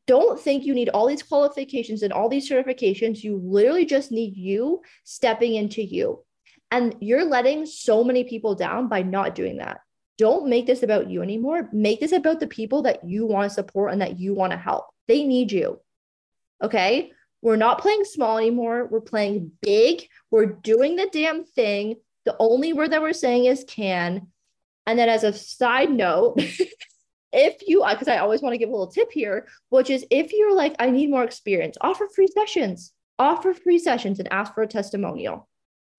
don't 0.09 0.39
think 0.39 0.65
you 0.65 0.73
need 0.73 0.89
all 0.89 1.05
these 1.05 1.21
qualifications 1.21 2.01
and 2.01 2.11
all 2.11 2.29
these 2.29 2.49
certifications. 2.49 3.23
You 3.23 3.39
literally 3.45 3.85
just 3.85 4.11
need 4.11 4.35
you 4.35 4.81
stepping 5.03 5.53
into 5.53 5.83
you. 5.83 6.25
And 6.71 6.95
you're 6.99 7.23
letting 7.23 7.67
so 7.67 8.03
many 8.03 8.23
people 8.23 8.55
down 8.55 8.87
by 8.87 9.03
not 9.03 9.35
doing 9.35 9.57
that. 9.57 9.81
Don't 10.17 10.49
make 10.49 10.65
this 10.65 10.81
about 10.81 11.11
you 11.11 11.21
anymore. 11.21 11.69
Make 11.71 11.99
this 11.99 12.11
about 12.11 12.39
the 12.39 12.47
people 12.47 12.81
that 12.83 13.07
you 13.07 13.27
want 13.27 13.51
to 13.51 13.53
support 13.53 13.91
and 13.91 14.01
that 14.01 14.19
you 14.19 14.33
want 14.33 14.51
to 14.51 14.57
help. 14.57 14.87
They 15.07 15.23
need 15.25 15.51
you. 15.51 15.79
Okay. 16.59 17.11
We're 17.43 17.55
not 17.55 17.79
playing 17.79 18.03
small 18.03 18.39
anymore. 18.39 18.87
We're 18.87 19.01
playing 19.01 19.51
big. 19.61 20.07
We're 20.31 20.47
doing 20.47 20.95
the 20.95 21.07
damn 21.11 21.43
thing. 21.45 21.97
The 22.25 22.35
only 22.39 22.73
word 22.73 22.93
that 22.93 23.03
we're 23.03 23.13
saying 23.13 23.45
is 23.45 23.63
can. 23.67 24.25
And 24.87 24.97
then, 24.97 25.07
as 25.07 25.23
a 25.23 25.33
side 25.33 25.91
note, 25.91 26.41
if 27.31 27.67
you 27.67 27.85
because 27.89 28.07
i 28.07 28.17
always 28.17 28.41
want 28.41 28.53
to 28.53 28.57
give 28.57 28.69
a 28.69 28.71
little 28.71 28.87
tip 28.87 29.11
here 29.11 29.47
which 29.69 29.89
is 29.89 30.05
if 30.09 30.33
you're 30.33 30.55
like 30.55 30.75
i 30.79 30.89
need 30.89 31.09
more 31.09 31.23
experience 31.23 31.77
offer 31.81 32.07
free 32.13 32.27
sessions. 32.27 32.93
Offer 33.17 33.53
free 33.53 33.79
sessions 33.79 34.19
and 34.19 34.31
ask 34.31 34.53
for 34.53 34.63
a 34.63 34.67
testimonial. 34.67 35.49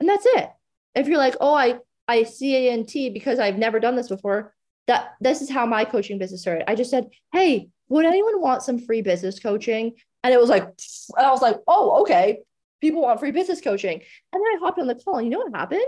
And 0.00 0.08
that's 0.08 0.24
it. 0.24 0.48
If 0.94 1.06
you're 1.06 1.18
like 1.18 1.36
oh 1.40 1.54
i 1.54 1.78
i 2.08 2.24
cant 2.24 3.14
because 3.14 3.38
i've 3.38 3.58
never 3.58 3.78
done 3.78 3.94
this 3.94 4.08
before 4.08 4.54
that 4.86 5.12
this 5.20 5.42
is 5.42 5.50
how 5.50 5.66
my 5.66 5.84
coaching 5.84 6.18
business 6.18 6.40
started. 6.40 6.68
I 6.68 6.74
just 6.74 6.90
said 6.90 7.08
hey 7.32 7.68
would 7.88 8.06
anyone 8.06 8.40
want 8.40 8.62
some 8.62 8.78
free 8.78 9.02
business 9.02 9.38
coaching? 9.38 9.92
And 10.24 10.32
it 10.32 10.40
was 10.40 10.48
like 10.48 10.62
and 11.16 11.26
i 11.26 11.30
was 11.30 11.42
like 11.42 11.56
oh 11.68 12.00
okay. 12.02 12.40
People 12.80 13.02
want 13.02 13.20
free 13.20 13.30
business 13.32 13.60
coaching. 13.60 14.00
And 14.32 14.42
then 14.42 14.56
i 14.56 14.58
hopped 14.60 14.78
on 14.78 14.86
the 14.86 14.94
call 14.94 15.16
and 15.16 15.26
you 15.26 15.30
know 15.30 15.40
what 15.40 15.54
happened? 15.54 15.82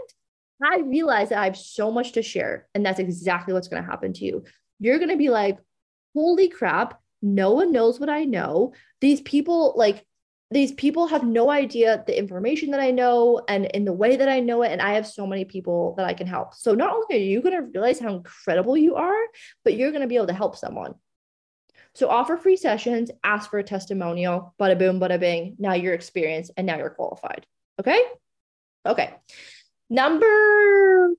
I 0.63 0.79
realized 0.79 1.33
that 1.33 1.41
I 1.41 1.47
have 1.47 1.57
so 1.57 1.91
much 1.91 2.13
to 2.13 2.23
share, 2.23 2.69
and 2.73 2.87
that's 2.87 3.01
exactly 3.01 3.53
what's 3.53 3.67
going 3.67 3.83
to 3.83 3.91
happen 3.91 4.13
to 4.13 4.25
you 4.25 4.45
you're 4.79 4.99
going 4.99 5.11
to 5.11 5.17
be 5.17 5.31
like, 5.31 5.59
holy 6.15 6.49
crap, 6.49 7.01
no 7.21 7.53
one 7.53 7.73
knows 7.73 8.01
what 8.01 8.09
I 8.09 8.25
know. 8.25 8.73
These 9.01 9.21
people, 9.21 9.75
like, 9.77 10.05
these 10.51 10.73
people 10.73 11.07
have 11.07 11.25
no 11.25 11.51
idea 11.51 12.05
the 12.07 12.19
information 12.19 12.73
that 12.73 12.81
I 12.81 12.91
know 12.91 13.41
and 13.49 13.65
in 13.67 13.85
the 13.85 13.93
way 13.93 14.17
that 14.17 14.29
I 14.29 14.41
know 14.41 14.63
it. 14.63 14.73
And 14.73 14.83
I 14.83 14.95
have 14.95 15.07
so 15.07 15.27
many 15.27 15.45
people 15.45 15.95
that 15.97 16.07
I 16.07 16.13
can 16.13 16.27
help. 16.27 16.55
So 16.55 16.75
not 16.75 16.93
only 16.93 17.17
are 17.17 17.27
you 17.27 17.41
going 17.41 17.57
to 17.57 17.71
realize 17.73 17.99
how 17.99 18.15
incredible 18.15 18.77
you 18.77 18.97
are, 18.97 19.23
but 19.65 19.75
you're 19.75 19.93
going 19.93 20.03
to 20.03 20.09
be 20.09 20.17
able 20.17 20.27
to 20.27 20.35
help 20.35 20.57
someone. 20.57 20.95
So 21.95 22.09
offer 22.09 22.37
free 22.37 22.57
sessions, 22.57 23.11
ask 23.23 23.51
for 23.51 23.59
a 23.59 23.65
testimonial, 23.65 24.55
bada 24.61 24.79
boom, 24.79 25.01
bada 25.01 25.19
bing. 25.19 25.57
Now 25.59 25.75
you're 25.75 25.95
experienced 25.95 26.51
and 26.57 26.67
now 26.67 26.77
you're 26.77 26.91
qualified. 26.91 27.47
Okay. 27.81 28.01
Okay. 28.87 29.15
Number 29.91 31.15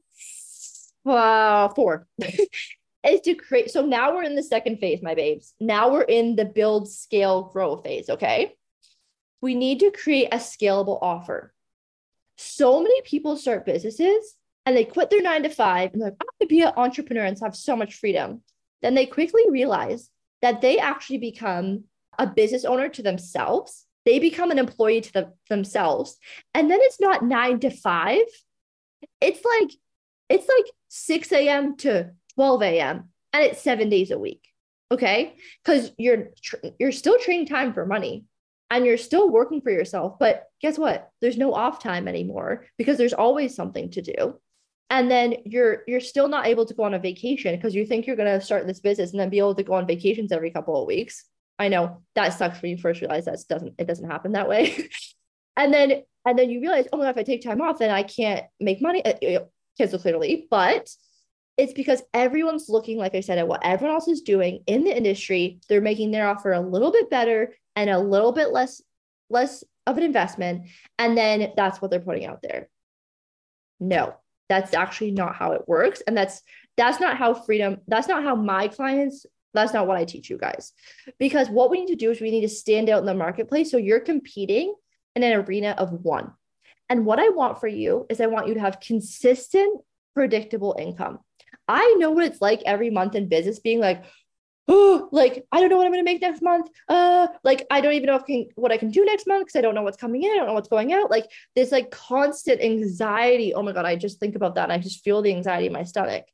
uh, 1.05 1.69
four 1.69 2.07
is 3.05 3.21
to 3.21 3.35
create. 3.35 3.71
So 3.71 3.85
now 3.85 4.13
we're 4.13 4.23
in 4.23 4.35
the 4.35 4.43
second 4.43 4.77
phase, 4.77 5.01
my 5.01 5.15
babes. 5.15 5.53
Now 5.59 5.91
we're 5.91 6.03
in 6.03 6.35
the 6.35 6.45
build, 6.45 6.89
scale, 6.89 7.43
grow 7.43 7.77
phase. 7.77 8.09
Okay 8.09 8.55
we 9.43 9.53
need 9.55 9.81
to 9.81 9.91
create 9.91 10.29
a 10.31 10.37
scalable 10.37 10.97
offer. 11.01 11.53
So 12.37 12.81
many 12.81 13.01
people 13.01 13.35
start 13.35 13.65
businesses 13.65 14.35
and 14.65 14.75
they 14.75 14.85
quit 14.85 15.09
their 15.09 15.21
nine 15.21 15.43
to 15.43 15.49
five 15.49 15.91
and 15.91 16.01
they're 16.01 16.11
like, 16.11 16.17
I'm 16.21 16.27
going 16.39 16.47
to 16.47 16.55
be 16.55 16.61
an 16.61 16.71
entrepreneur 16.77 17.25
and 17.25 17.37
have 17.43 17.53
so 17.53 17.75
much 17.75 17.95
freedom. 17.95 18.41
Then 18.81 18.95
they 18.95 19.05
quickly 19.05 19.43
realize 19.49 20.09
that 20.41 20.61
they 20.61 20.79
actually 20.79 21.17
become 21.17 21.83
a 22.17 22.25
business 22.25 22.63
owner 22.63 22.87
to 22.87 23.03
themselves. 23.03 23.85
They 24.05 24.17
become 24.17 24.49
an 24.49 24.59
employee 24.59 25.01
to 25.01 25.13
the, 25.13 25.33
themselves. 25.49 26.17
And 26.53 26.71
then 26.71 26.79
it's 26.81 27.01
not 27.01 27.25
nine 27.25 27.59
to 27.59 27.69
five. 27.69 28.23
It's 29.19 29.43
like, 29.43 29.71
it's 30.29 30.47
like 30.47 30.71
6 30.87 31.31
a.m. 31.33 31.75
to 31.77 32.11
12 32.35 32.61
a.m. 32.63 33.09
and 33.31 33.43
it's 33.43 33.61
seven 33.61 33.89
days 33.89 34.11
a 34.11 34.19
week. 34.19 34.41
Okay. 34.91 35.35
Cause 35.65 35.91
you're, 35.97 36.29
you're 36.79 36.91
still 36.91 37.17
trading 37.19 37.47
time 37.47 37.73
for 37.73 37.85
money 37.85 38.25
and 38.73 38.85
you're 38.85 38.97
still 38.97 39.29
working 39.29 39.61
for 39.61 39.71
yourself. 39.71 40.17
But 40.19 40.45
guess 40.61 40.77
what? 40.77 41.09
There's 41.21 41.37
no 41.37 41.53
off 41.53 41.81
time 41.81 42.07
anymore 42.07 42.65
because 42.77 42.97
there's 42.97 43.13
always 43.13 43.55
something 43.55 43.91
to 43.91 44.01
do. 44.01 44.39
And 44.89 45.09
then 45.09 45.35
you're 45.45 45.83
you're 45.87 45.99
still 45.99 46.27
not 46.27 46.45
able 46.45 46.65
to 46.65 46.73
go 46.73 46.83
on 46.83 46.93
a 46.93 46.99
vacation 46.99 47.55
because 47.55 47.73
you 47.73 47.85
think 47.85 48.05
you're 48.05 48.15
gonna 48.15 48.41
start 48.41 48.67
this 48.67 48.79
business 48.79 49.11
and 49.11 49.19
then 49.19 49.29
be 49.29 49.39
able 49.39 49.55
to 49.55 49.63
go 49.63 49.73
on 49.73 49.87
vacations 49.87 50.31
every 50.31 50.51
couple 50.51 50.79
of 50.79 50.87
weeks. 50.87 51.25
I 51.57 51.69
know 51.69 52.01
that 52.15 52.29
sucks 52.29 52.61
when 52.61 52.71
you 52.71 52.77
first 52.77 53.01
realize 53.01 53.25
that 53.25 53.39
doesn't 53.47 53.75
it 53.77 53.87
doesn't 53.87 54.09
happen 54.09 54.33
that 54.33 54.49
way. 54.49 54.89
and 55.57 55.73
then 55.73 56.03
and 56.25 56.37
then 56.37 56.49
you 56.49 56.59
realize, 56.59 56.87
oh 56.91 56.97
my 56.97 57.05
god, 57.05 57.11
if 57.11 57.17
I 57.17 57.23
take 57.23 57.43
time 57.43 57.61
off, 57.61 57.79
then 57.79 57.91
I 57.91 58.03
can't 58.03 58.45
make 58.59 58.81
money. 58.81 59.03
Uh, 59.03 59.39
cancel 59.77 59.99
clearly, 59.99 60.47
but 60.49 60.89
it's 61.57 61.73
because 61.73 62.01
everyone's 62.13 62.69
looking, 62.69 62.97
like 62.97 63.15
I 63.15 63.19
said, 63.19 63.37
at 63.37 63.47
what 63.47 63.63
everyone 63.63 63.95
else 63.95 64.07
is 64.07 64.21
doing 64.21 64.63
in 64.65 64.83
the 64.83 64.95
industry. 64.95 65.59
They're 65.69 65.81
making 65.81 66.11
their 66.11 66.27
offer 66.27 66.51
a 66.51 66.59
little 66.59 66.91
bit 66.91 67.09
better 67.09 67.53
and 67.75 67.89
a 67.89 67.99
little 67.99 68.31
bit 68.31 68.51
less 68.51 68.81
less 69.29 69.63
of 69.85 69.97
an 69.97 70.03
investment. 70.03 70.67
And 70.97 71.17
then 71.17 71.53
that's 71.55 71.81
what 71.81 71.91
they're 71.91 71.99
putting 71.99 72.25
out 72.25 72.41
there. 72.41 72.69
No 73.79 74.15
that's 74.49 74.73
actually 74.73 75.11
not 75.11 75.35
how 75.35 75.53
it 75.53 75.67
works. 75.67 76.01
And 76.05 76.15
that's 76.15 76.41
that's 76.77 76.99
not 76.99 77.17
how 77.17 77.33
freedom 77.33 77.77
that's 77.87 78.07
not 78.07 78.23
how 78.23 78.35
my 78.35 78.67
clients 78.67 79.25
that's 79.55 79.73
not 79.73 79.85
what 79.85 79.97
i 79.97 80.05
teach 80.05 80.29
you 80.29 80.37
guys. 80.37 80.73
Because 81.19 81.49
what 81.49 81.69
we 81.69 81.79
need 81.79 81.91
to 81.91 81.95
do 81.95 82.11
is 82.11 82.19
we 82.19 82.31
need 82.31 82.41
to 82.41 82.49
stand 82.49 82.89
out 82.89 82.99
in 82.99 83.05
the 83.05 83.13
marketplace. 83.13 83.69
So 83.69 83.77
you're 83.77 83.99
competing 83.99 84.73
in 85.15 85.23
an 85.23 85.33
arena 85.33 85.75
of 85.77 85.91
one. 85.91 86.31
And 86.89 87.05
what 87.05 87.19
i 87.19 87.29
want 87.29 87.59
for 87.59 87.67
you 87.67 88.05
is 88.09 88.21
i 88.21 88.27
want 88.27 88.47
you 88.47 88.55
to 88.55 88.59
have 88.59 88.79
consistent 88.79 89.81
predictable 90.13 90.75
income 90.77 91.19
i 91.67 91.95
know 91.97 92.11
what 92.11 92.25
it's 92.25 92.41
like 92.41 92.61
every 92.65 92.89
month 92.89 93.15
in 93.15 93.27
business 93.27 93.59
being 93.59 93.79
like 93.79 94.03
oh, 94.67 95.09
like 95.11 95.45
I 95.51 95.59
don't 95.59 95.69
know 95.69 95.77
what 95.77 95.85
I'm 95.85 95.93
to 95.93 96.03
make 96.03 96.21
next 96.21 96.41
month. 96.41 96.69
Uh, 96.87 97.27
like 97.43 97.65
I 97.69 97.81
don't 97.81 97.93
even 97.93 98.07
know 98.07 98.15
if 98.15 98.25
can, 98.25 98.47
what 98.55 98.71
I 98.71 98.77
can 98.77 98.91
do 98.91 99.03
next 99.05 99.27
month 99.27 99.45
because 99.45 99.57
I 99.57 99.61
don't 99.61 99.75
know 99.75 99.81
what's 99.81 99.97
coming 99.97 100.23
in. 100.23 100.31
I 100.31 100.35
don't 100.35 100.47
know 100.47 100.53
what's 100.53 100.69
going 100.69 100.93
out. 100.93 101.11
Like 101.11 101.25
this 101.55 101.71
like 101.71 101.91
constant 101.91 102.61
anxiety. 102.61 103.53
Oh 103.53 103.61
my 103.61 103.73
god, 103.73 103.85
I 103.85 103.95
just 103.95 104.19
think 104.19 104.35
about 104.35 104.55
that 104.55 104.63
and 104.63 104.71
I 104.71 104.77
just 104.77 105.03
feel 105.03 105.21
the 105.21 105.33
anxiety 105.33 105.67
in 105.67 105.73
my 105.73 105.83
stomach. 105.83 106.25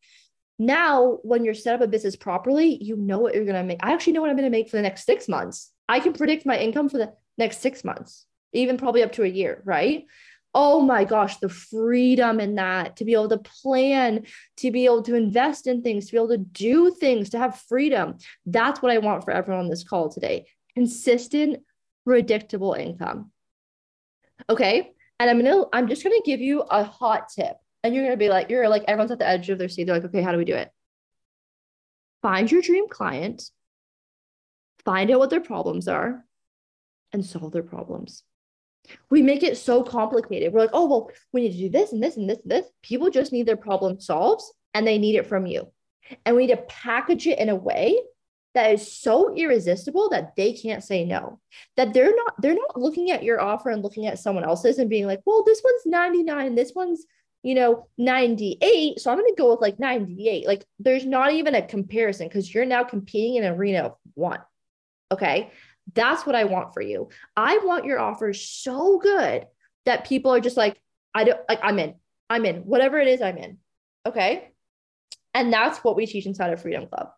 Now, 0.59 1.19
when 1.23 1.45
you're 1.45 1.53
set 1.53 1.75
up 1.75 1.81
a 1.81 1.87
business 1.87 2.17
properly, 2.17 2.77
you 2.81 2.97
know 2.97 3.19
what 3.19 3.33
you're 3.33 3.45
to 3.45 3.63
make. 3.63 3.79
I 3.81 3.93
actually 3.93 4.13
know 4.13 4.21
what 4.21 4.29
I'm 4.29 4.37
to 4.37 4.49
make 4.49 4.69
for 4.69 4.75
the 4.75 4.83
next 4.83 5.05
six 5.05 5.29
months. 5.29 5.71
I 5.87 6.01
can 6.01 6.11
predict 6.11 6.45
my 6.45 6.57
income 6.57 6.89
for 6.89 6.97
the 6.97 7.13
next 7.37 7.61
six 7.61 7.85
months, 7.85 8.25
even 8.51 8.77
probably 8.77 9.01
up 9.01 9.13
to 9.13 9.23
a 9.23 9.27
year, 9.27 9.61
right? 9.63 10.05
Oh 10.53 10.81
my 10.81 11.03
gosh, 11.03 11.37
the 11.37 11.49
freedom 11.49 12.39
in 12.39 12.55
that 12.55 12.97
to 12.97 13.05
be 13.05 13.13
able 13.13 13.29
to 13.29 13.37
plan, 13.37 14.25
to 14.57 14.71
be 14.71 14.85
able 14.85 15.03
to 15.03 15.15
invest 15.15 15.67
in 15.67 15.81
things, 15.81 16.07
to 16.07 16.11
be 16.13 16.17
able 16.17 16.29
to 16.29 16.37
do 16.37 16.91
things, 16.91 17.29
to 17.29 17.37
have 17.37 17.59
freedom. 17.61 18.17
That's 18.45 18.81
what 18.81 18.91
I 18.91 18.97
want 18.97 19.23
for 19.23 19.31
everyone 19.31 19.65
on 19.65 19.69
this 19.69 19.83
call 19.83 20.09
today 20.09 20.47
consistent, 20.75 21.57
predictable 22.05 22.73
income. 22.73 23.31
Okay. 24.49 24.91
And 25.19 25.29
I'm 25.29 25.43
gonna, 25.43 25.65
I'm 25.73 25.87
just 25.87 26.03
gonna 26.03 26.15
give 26.23 26.39
you 26.39 26.61
a 26.61 26.83
hot 26.83 27.29
tip. 27.29 27.57
And 27.83 27.93
you're 27.93 28.05
gonna 28.05 28.17
be 28.17 28.29
like, 28.29 28.49
you're 28.49 28.69
like, 28.69 28.85
everyone's 28.87 29.11
at 29.11 29.19
the 29.19 29.27
edge 29.27 29.49
of 29.49 29.57
their 29.57 29.69
seat. 29.69 29.85
They're 29.85 29.95
like, 29.95 30.05
okay, 30.05 30.21
how 30.21 30.31
do 30.31 30.37
we 30.37 30.45
do 30.45 30.55
it? 30.55 30.71
Find 32.21 32.51
your 32.51 32.61
dream 32.61 32.87
client, 32.89 33.43
find 34.85 35.11
out 35.11 35.19
what 35.19 35.29
their 35.29 35.41
problems 35.41 35.87
are, 35.87 36.25
and 37.11 37.25
solve 37.25 37.51
their 37.51 37.63
problems. 37.63 38.23
We 39.09 39.21
make 39.21 39.43
it 39.43 39.57
so 39.57 39.83
complicated. 39.83 40.51
We're 40.51 40.61
like, 40.61 40.71
oh, 40.73 40.87
well, 40.87 41.11
we 41.31 41.41
need 41.41 41.51
to 41.51 41.57
do 41.57 41.69
this 41.69 41.91
and 41.91 42.01
this 42.01 42.17
and 42.17 42.29
this 42.29 42.39
and 42.39 42.51
this. 42.51 42.65
People 42.81 43.09
just 43.09 43.31
need 43.31 43.45
their 43.45 43.57
problem 43.57 43.99
solved 43.99 44.43
and 44.73 44.85
they 44.85 44.97
need 44.97 45.15
it 45.15 45.27
from 45.27 45.45
you. 45.45 45.71
And 46.25 46.35
we 46.35 46.47
need 46.47 46.55
to 46.55 46.63
package 46.63 47.27
it 47.27 47.39
in 47.39 47.49
a 47.49 47.55
way 47.55 47.99
that 48.55 48.71
is 48.71 48.91
so 48.91 49.33
irresistible 49.35 50.09
that 50.09 50.35
they 50.35 50.53
can't 50.53 50.83
say 50.83 51.05
no. 51.05 51.39
That 51.77 51.93
they're 51.93 52.15
not 52.15 52.33
they're 52.41 52.55
not 52.55 52.79
looking 52.79 53.11
at 53.11 53.23
your 53.23 53.39
offer 53.39 53.69
and 53.69 53.83
looking 53.83 54.07
at 54.07 54.19
someone 54.19 54.43
else's 54.43 54.79
and 54.79 54.89
being 54.89 55.05
like, 55.05 55.21
well, 55.25 55.43
this 55.43 55.61
one's 55.63 55.85
99, 55.85 56.55
this 56.55 56.73
one's, 56.73 57.05
you 57.43 57.53
know, 57.53 57.87
98. 57.97 58.99
So 58.99 59.11
I'm 59.11 59.17
going 59.17 59.29
to 59.29 59.41
go 59.41 59.51
with 59.51 59.61
like 59.61 59.79
98. 59.79 60.47
Like 60.47 60.65
there's 60.79 61.05
not 61.05 61.31
even 61.33 61.55
a 61.55 61.61
comparison 61.61 62.27
because 62.27 62.51
you're 62.53 62.65
now 62.65 62.83
competing 62.83 63.35
in 63.35 63.43
an 63.43 63.53
arena 63.53 63.79
of 63.79 63.95
one. 64.15 64.39
Okay. 65.11 65.51
That's 65.93 66.25
what 66.25 66.35
I 66.35 66.43
want 66.45 66.73
for 66.73 66.81
you. 66.81 67.09
I 67.35 67.59
want 67.59 67.85
your 67.85 67.99
offer 67.99 68.33
so 68.33 68.99
good 68.99 69.47
that 69.85 70.07
people 70.07 70.33
are 70.33 70.39
just 70.39 70.57
like, 70.57 70.79
I 71.13 71.23
don't 71.23 71.39
like, 71.47 71.59
I'm 71.63 71.79
in, 71.79 71.95
I'm 72.29 72.45
in, 72.45 72.57
whatever 72.57 72.99
it 72.99 73.07
is, 73.07 73.21
I'm 73.21 73.37
in. 73.37 73.57
Okay. 74.05 74.51
And 75.33 75.51
that's 75.53 75.79
what 75.79 75.95
we 75.95 76.05
teach 76.05 76.25
inside 76.25 76.51
of 76.51 76.61
Freedom 76.61 76.87
Club. 76.87 77.09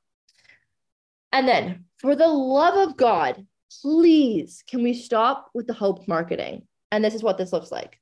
And 1.32 1.48
then, 1.48 1.86
for 1.98 2.16
the 2.16 2.28
love 2.28 2.90
of 2.90 2.98
God, 2.98 3.46
please, 3.82 4.64
can 4.68 4.84
we 4.84 4.94
stop 4.94 5.50
with 5.54 5.68
the 5.68 5.74
hope 5.74 6.08
marketing? 6.08 6.68
And 6.92 7.04
this 7.04 7.16
is 7.16 7.24
what 7.24 7.38
this 7.38 7.54
looks 7.54 7.72
like. 7.72 8.00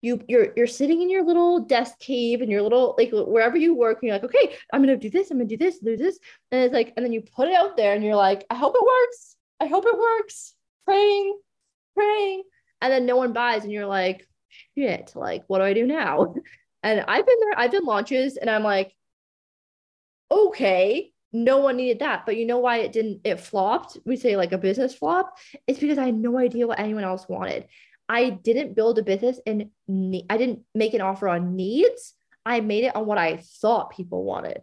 You 0.00 0.22
you're 0.28 0.52
you're 0.56 0.68
sitting 0.68 1.02
in 1.02 1.10
your 1.10 1.24
little 1.24 1.58
desk 1.58 1.98
cave 1.98 2.40
and 2.40 2.50
your 2.50 2.62
little 2.62 2.94
like 2.96 3.10
wherever 3.12 3.56
you 3.56 3.74
work, 3.74 3.98
and 4.00 4.08
you're 4.08 4.14
like, 4.16 4.24
okay, 4.24 4.54
I'm 4.72 4.80
gonna 4.80 4.96
do 4.96 5.10
this, 5.10 5.30
I'm 5.30 5.38
gonna 5.38 5.48
do 5.48 5.56
this, 5.56 5.80
do 5.80 5.96
this, 5.96 6.20
and 6.52 6.62
it's 6.62 6.72
like, 6.72 6.92
and 6.96 7.04
then 7.04 7.12
you 7.12 7.20
put 7.20 7.48
it 7.48 7.54
out 7.54 7.76
there, 7.76 7.94
and 7.94 8.04
you're 8.04 8.14
like, 8.14 8.46
I 8.48 8.54
hope 8.54 8.76
it 8.76 8.82
works. 8.82 9.34
I 9.60 9.66
hope 9.66 9.84
it 9.86 9.98
works. 9.98 10.54
Praying, 10.84 11.38
praying. 11.94 12.42
And 12.80 12.92
then 12.92 13.06
no 13.06 13.16
one 13.16 13.32
buys, 13.32 13.64
and 13.64 13.72
you're 13.72 13.86
like, 13.86 14.26
shit, 14.76 15.12
like, 15.14 15.44
what 15.46 15.58
do 15.58 15.64
I 15.64 15.72
do 15.72 15.86
now? 15.86 16.34
And 16.80 17.00
I've 17.08 17.26
been 17.26 17.40
there, 17.40 17.58
I've 17.58 17.72
done 17.72 17.84
launches, 17.84 18.36
and 18.36 18.48
I'm 18.48 18.62
like, 18.62 18.94
okay, 20.30 21.12
no 21.32 21.58
one 21.58 21.76
needed 21.76 21.98
that. 21.98 22.24
But 22.24 22.36
you 22.36 22.46
know 22.46 22.58
why 22.58 22.78
it 22.78 22.92
didn't, 22.92 23.22
it 23.24 23.40
flopped? 23.40 23.98
We 24.04 24.16
say 24.16 24.36
like 24.36 24.52
a 24.52 24.58
business 24.58 24.94
flop. 24.94 25.36
It's 25.66 25.80
because 25.80 25.98
I 25.98 26.04
had 26.04 26.14
no 26.14 26.38
idea 26.38 26.66
what 26.66 26.78
anyone 26.78 27.04
else 27.04 27.28
wanted. 27.28 27.66
I 28.08 28.30
didn't 28.30 28.74
build 28.74 28.98
a 28.98 29.02
business 29.02 29.38
and 29.46 29.70
ne- 29.86 30.26
I 30.30 30.36
didn't 30.38 30.60
make 30.74 30.94
an 30.94 31.00
offer 31.00 31.28
on 31.28 31.56
needs. 31.56 32.14
I 32.46 32.60
made 32.60 32.84
it 32.84 32.96
on 32.96 33.04
what 33.04 33.18
I 33.18 33.36
thought 33.60 33.90
people 33.90 34.24
wanted. 34.24 34.62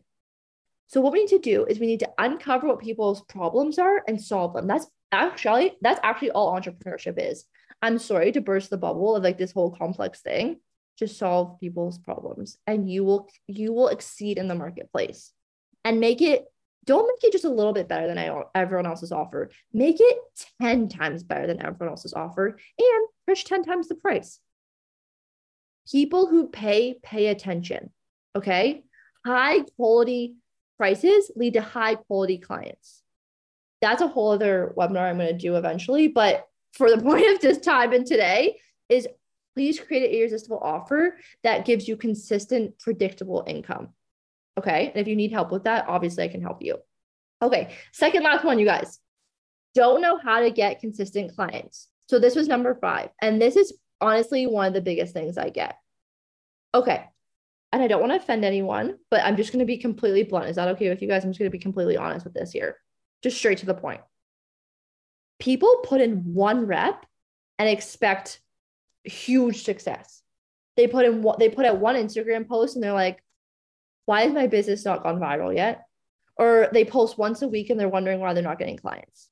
So 0.87 1.01
what 1.01 1.13
we 1.13 1.21
need 1.21 1.29
to 1.29 1.39
do 1.39 1.65
is 1.65 1.79
we 1.79 1.87
need 1.87 2.01
to 2.01 2.11
uncover 2.17 2.67
what 2.67 2.79
people's 2.79 3.21
problems 3.23 3.79
are 3.79 4.03
and 4.07 4.21
solve 4.21 4.53
them. 4.53 4.67
That's 4.67 4.87
actually 5.11 5.73
that's 5.81 5.99
actually 6.03 6.31
all 6.31 6.53
entrepreneurship 6.53 7.15
is. 7.17 7.45
I'm 7.81 7.99
sorry 7.99 8.31
to 8.31 8.41
burst 8.41 8.69
the 8.69 8.77
bubble 8.77 9.15
of 9.15 9.23
like 9.23 9.37
this 9.37 9.51
whole 9.51 9.75
complex 9.75 10.21
thing. 10.21 10.59
Just 10.97 11.17
solve 11.17 11.59
people's 11.59 11.97
problems 11.97 12.57
and 12.67 12.89
you 12.89 13.03
will 13.03 13.29
you 13.47 13.73
will 13.73 13.89
exceed 13.89 14.37
in 14.37 14.47
the 14.47 14.55
marketplace. 14.55 15.31
And 15.83 15.99
make 15.99 16.21
it 16.21 16.45
don't 16.85 17.07
make 17.07 17.23
it 17.23 17.31
just 17.31 17.45
a 17.45 17.49
little 17.49 17.73
bit 17.73 17.87
better 17.87 18.07
than 18.07 18.43
everyone 18.53 18.85
else's 18.85 19.11
offer. 19.11 19.49
Make 19.73 19.97
it 19.99 20.17
10 20.61 20.87
times 20.87 21.23
better 21.23 21.47
than 21.47 21.61
everyone 21.61 21.89
else's 21.89 22.13
offer 22.13 22.59
and 22.77 23.07
push 23.27 23.43
10 23.43 23.63
times 23.63 23.87
the 23.87 23.95
price. 23.95 24.39
People 25.91 26.27
who 26.27 26.47
pay 26.49 26.95
pay 27.01 27.27
attention. 27.27 27.91
Okay? 28.35 28.83
High 29.25 29.61
quality 29.75 30.35
prices 30.77 31.31
lead 31.35 31.53
to 31.53 31.61
high 31.61 31.95
quality 31.95 32.37
clients. 32.37 33.01
That's 33.81 34.01
a 34.01 34.07
whole 34.07 34.31
other 34.31 34.73
webinar 34.77 35.09
I'm 35.09 35.17
going 35.17 35.29
to 35.29 35.37
do 35.37 35.55
eventually. 35.55 36.07
But 36.07 36.47
for 36.73 36.89
the 36.89 37.01
point 37.01 37.33
of 37.33 37.41
this 37.41 37.59
time 37.59 37.93
and 37.93 38.05
today, 38.05 38.59
is 38.89 39.07
please 39.55 39.79
create 39.79 40.09
an 40.09 40.15
irresistible 40.15 40.59
offer 40.59 41.17
that 41.43 41.65
gives 41.65 41.87
you 41.87 41.95
consistent, 41.95 42.77
predictable 42.79 43.43
income. 43.47 43.89
Okay. 44.57 44.87
And 44.87 44.97
if 44.97 45.07
you 45.07 45.15
need 45.15 45.31
help 45.31 45.51
with 45.51 45.63
that, 45.63 45.85
obviously 45.87 46.23
I 46.23 46.27
can 46.27 46.41
help 46.41 46.61
you. 46.61 46.77
Okay. 47.41 47.73
Second 47.91 48.23
last 48.23 48.43
one, 48.43 48.59
you 48.59 48.65
guys. 48.65 48.99
Don't 49.73 50.01
know 50.01 50.17
how 50.17 50.39
to 50.39 50.51
get 50.51 50.79
consistent 50.79 51.35
clients. 51.35 51.89
So 52.07 52.19
this 52.19 52.35
was 52.35 52.47
number 52.47 52.75
five. 52.75 53.09
And 53.21 53.41
this 53.41 53.55
is 53.55 53.73
honestly 53.99 54.47
one 54.47 54.67
of 54.67 54.73
the 54.73 54.81
biggest 54.81 55.13
things 55.13 55.37
I 55.37 55.49
get. 55.49 55.77
Okay. 56.73 57.05
And 57.75 57.83
I 57.83 57.87
don't 57.87 57.99
want 57.99 58.13
to 58.13 58.15
offend 58.15 58.45
anyone, 58.45 58.95
but 59.11 59.19
I'm 59.25 59.35
just 59.35 59.51
going 59.51 59.59
to 59.59 59.65
be 59.65 59.75
completely 59.75 60.23
blunt. 60.23 60.47
Is 60.47 60.55
that 60.55 60.69
okay 60.69 60.87
with 60.87 61.01
you 61.01 61.09
guys? 61.09 61.25
I'm 61.25 61.31
just 61.31 61.39
going 61.39 61.51
to 61.51 61.57
be 61.57 61.61
completely 61.61 61.97
honest 61.97 62.23
with 62.23 62.33
this 62.33 62.53
here. 62.53 62.77
Just 63.21 63.35
straight 63.35 63.57
to 63.57 63.65
the 63.65 63.73
point. 63.73 63.99
People 65.41 65.81
put 65.83 65.99
in 65.99 66.33
one 66.33 66.67
rep 66.67 67.05
and 67.59 67.67
expect 67.67 68.39
huge 69.03 69.65
success. 69.65 70.21
They 70.77 70.87
put 70.87 71.03
in 71.05 71.21
what 71.21 71.37
they 71.37 71.49
put 71.49 71.65
out 71.65 71.79
one 71.79 71.97
Instagram 71.97 72.47
post 72.47 72.75
and 72.75 72.83
they're 72.83 72.93
like, 72.93 73.21
why 74.05 74.21
has 74.21 74.31
my 74.31 74.47
business 74.47 74.85
not 74.85 75.03
gone 75.03 75.19
viral 75.19 75.53
yet? 75.53 75.83
Or 76.37 76.69
they 76.71 76.85
post 76.85 77.17
once 77.17 77.41
a 77.41 77.49
week 77.49 77.69
and 77.69 77.77
they're 77.77 77.89
wondering 77.89 78.21
why 78.21 78.33
they're 78.33 78.41
not 78.41 78.57
getting 78.57 78.77
clients. 78.77 79.27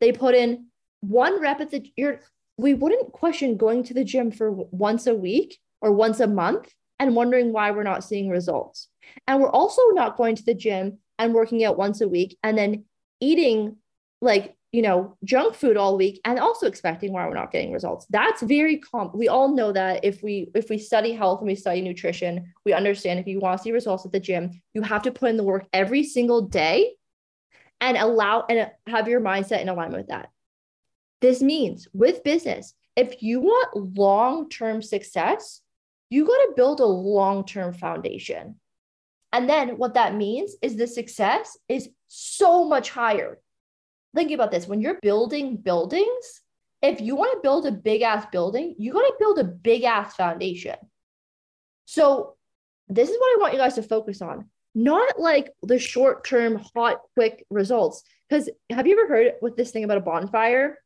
They 0.00 0.12
put 0.12 0.36
in 0.36 0.66
one 1.00 1.40
rep 1.42 1.60
at 1.60 1.72
the 1.72 1.92
you're 1.96 2.20
we 2.56 2.72
wouldn't 2.72 3.10
question 3.10 3.56
going 3.56 3.82
to 3.82 3.94
the 3.94 4.04
gym 4.04 4.30
for 4.30 4.52
once 4.52 5.08
a 5.08 5.14
week 5.16 5.58
or 5.80 5.90
once 5.90 6.20
a 6.20 6.28
month 6.28 6.72
and 7.00 7.16
wondering 7.16 7.52
why 7.52 7.72
we're 7.72 7.82
not 7.82 8.04
seeing 8.04 8.28
results. 8.28 8.88
And 9.26 9.40
we're 9.40 9.50
also 9.50 9.82
not 9.92 10.16
going 10.16 10.36
to 10.36 10.44
the 10.44 10.54
gym 10.54 10.98
and 11.18 11.34
working 11.34 11.64
out 11.64 11.78
once 11.78 12.00
a 12.00 12.08
week 12.08 12.38
and 12.44 12.56
then 12.56 12.84
eating 13.20 13.76
like 14.20 14.54
you 14.70 14.82
know 14.82 15.16
junk 15.24 15.54
food 15.54 15.76
all 15.76 15.96
week 15.96 16.20
and 16.24 16.38
also 16.38 16.66
expecting 16.66 17.12
why 17.12 17.26
we're 17.26 17.34
not 17.34 17.50
getting 17.50 17.72
results 17.72 18.06
that's 18.10 18.40
very 18.42 18.78
common 18.78 19.10
we 19.14 19.26
all 19.26 19.52
know 19.54 19.72
that 19.72 20.04
if 20.04 20.22
we 20.22 20.48
if 20.54 20.70
we 20.70 20.78
study 20.78 21.12
health 21.12 21.40
and 21.40 21.48
we 21.48 21.56
study 21.56 21.80
nutrition 21.80 22.52
we 22.64 22.72
understand 22.72 23.18
if 23.18 23.26
you 23.26 23.40
want 23.40 23.58
to 23.58 23.62
see 23.64 23.72
results 23.72 24.06
at 24.06 24.12
the 24.12 24.20
gym 24.20 24.50
you 24.72 24.82
have 24.82 25.02
to 25.02 25.10
put 25.10 25.28
in 25.28 25.36
the 25.36 25.42
work 25.42 25.66
every 25.72 26.04
single 26.04 26.42
day 26.42 26.92
and 27.80 27.96
allow 27.96 28.44
and 28.48 28.70
have 28.86 29.08
your 29.08 29.20
mindset 29.20 29.60
in 29.60 29.68
alignment 29.68 30.02
with 30.02 30.08
that 30.08 30.30
this 31.20 31.42
means 31.42 31.88
with 31.92 32.22
business 32.22 32.74
if 32.94 33.22
you 33.22 33.40
want 33.40 33.96
long-term 33.96 34.82
success 34.82 35.62
you 36.10 36.26
got 36.26 36.36
to 36.36 36.52
build 36.56 36.80
a 36.80 36.84
long-term 36.84 37.72
foundation 37.72 38.56
and 39.32 39.48
then 39.48 39.78
what 39.78 39.94
that 39.94 40.14
means 40.14 40.54
is 40.60 40.76
the 40.76 40.86
success 40.86 41.56
is 41.68 41.88
so 42.08 42.64
much 42.64 42.90
higher 42.90 43.38
think 44.14 44.32
about 44.32 44.50
this 44.50 44.66
when 44.66 44.80
you're 44.80 44.98
building 45.00 45.56
buildings, 45.56 46.42
if 46.82 47.00
you 47.00 47.14
want 47.14 47.32
to 47.32 47.42
build 47.42 47.66
a 47.66 47.72
big 47.72 48.02
ass 48.02 48.26
building, 48.32 48.74
you 48.78 48.92
got 48.92 49.00
to 49.00 49.14
build 49.18 49.38
a 49.38 49.44
big 49.44 49.84
ass 49.84 50.14
foundation. 50.14 50.76
So, 51.86 52.36
this 52.88 53.08
is 53.08 53.16
what 53.18 53.36
I 53.36 53.40
want 53.40 53.52
you 53.52 53.58
guys 53.58 53.74
to 53.74 53.82
focus 53.82 54.20
on, 54.20 54.48
not 54.74 55.20
like 55.20 55.52
the 55.62 55.78
short 55.78 56.24
term, 56.24 56.60
hot, 56.74 57.00
quick 57.14 57.46
results. 57.50 58.02
Because 58.28 58.48
have 58.70 58.86
you 58.86 58.98
ever 58.98 59.08
heard 59.08 59.32
with 59.40 59.56
this 59.56 59.70
thing 59.70 59.84
about 59.84 59.98
a 59.98 60.02
bonfire? 60.02 60.78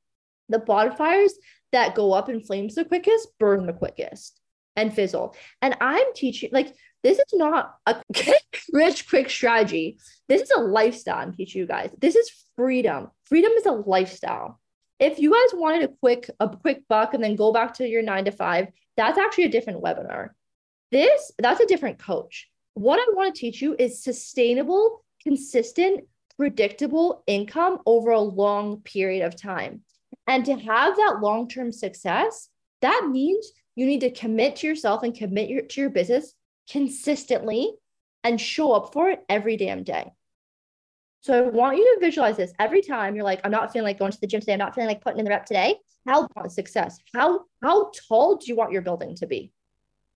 The 0.50 0.58
bonfires 0.58 1.32
that 1.72 1.94
go 1.94 2.12
up 2.12 2.28
in 2.28 2.42
flames 2.42 2.74
the 2.74 2.84
quickest 2.84 3.28
burn 3.38 3.66
the 3.66 3.72
quickest 3.72 4.38
and 4.76 4.94
fizzle. 4.94 5.34
And 5.62 5.76
I'm 5.80 6.12
teaching, 6.14 6.50
like, 6.52 6.74
this 7.02 7.18
is 7.18 7.34
not 7.34 7.76
a 7.86 7.96
rich, 8.72 9.08
quick 9.08 9.30
strategy. 9.30 9.98
This 10.28 10.42
is 10.42 10.50
a 10.50 10.60
lifestyle 10.60 11.18
I'm 11.18 11.34
teaching 11.34 11.60
you 11.60 11.66
guys. 11.66 11.90
This 11.98 12.16
is 12.16 12.30
freedom. 12.56 13.10
Freedom 13.26 13.52
is 13.52 13.66
a 13.66 13.72
lifestyle. 13.72 14.60
If 14.98 15.18
you 15.18 15.32
guys 15.32 15.58
wanted 15.58 15.84
a 15.84 15.94
quick, 16.00 16.30
a 16.40 16.48
quick 16.48 16.82
buck 16.88 17.14
and 17.14 17.22
then 17.22 17.36
go 17.36 17.52
back 17.52 17.74
to 17.74 17.88
your 17.88 18.02
nine 18.02 18.24
to 18.24 18.30
five, 18.30 18.68
that's 18.96 19.18
actually 19.18 19.44
a 19.44 19.50
different 19.50 19.82
webinar. 19.82 20.30
This, 20.92 21.32
that's 21.38 21.60
a 21.60 21.66
different 21.66 21.98
coach. 21.98 22.48
What 22.74 22.98
I 22.98 23.12
want 23.14 23.34
to 23.34 23.40
teach 23.40 23.60
you 23.60 23.76
is 23.78 24.02
sustainable, 24.02 25.04
consistent, 25.22 26.04
predictable 26.36 27.22
income 27.26 27.78
over 27.86 28.10
a 28.10 28.20
long 28.20 28.80
period 28.80 29.24
of 29.24 29.36
time. 29.36 29.82
And 30.26 30.44
to 30.46 30.54
have 30.54 30.96
that 30.96 31.18
long 31.20 31.48
term 31.48 31.72
success, 31.72 32.48
that 32.80 33.08
means 33.10 33.50
you 33.76 33.86
need 33.86 34.00
to 34.00 34.10
commit 34.10 34.56
to 34.56 34.66
yourself 34.66 35.02
and 35.02 35.14
commit 35.14 35.48
your, 35.48 35.62
to 35.62 35.80
your 35.80 35.90
business 35.90 36.34
consistently 36.70 37.72
and 38.22 38.40
show 38.40 38.72
up 38.72 38.92
for 38.92 39.10
it 39.10 39.24
every 39.28 39.56
damn 39.56 39.82
day. 39.82 40.12
So 41.20 41.46
I 41.46 41.48
want 41.48 41.78
you 41.78 41.94
to 41.94 42.04
visualize 42.04 42.36
this 42.36 42.52
every 42.58 42.82
time 42.82 43.14
you're 43.14 43.24
like, 43.24 43.40
I'm 43.44 43.50
not 43.50 43.72
feeling 43.72 43.86
like 43.86 43.98
going 43.98 44.12
to 44.12 44.20
the 44.20 44.26
gym 44.26 44.40
today. 44.40 44.52
I'm 44.52 44.58
not 44.58 44.74
feeling 44.74 44.88
like 44.88 45.00
putting 45.00 45.18
in 45.18 45.24
the 45.24 45.30
rep 45.30 45.46
today. 45.46 45.76
How 46.06 46.24
about 46.24 46.52
success? 46.52 46.98
How 47.14 47.44
how 47.62 47.90
tall 48.08 48.36
do 48.36 48.46
you 48.46 48.56
want 48.56 48.72
your 48.72 48.82
building 48.82 49.14
to 49.16 49.26
be? 49.26 49.52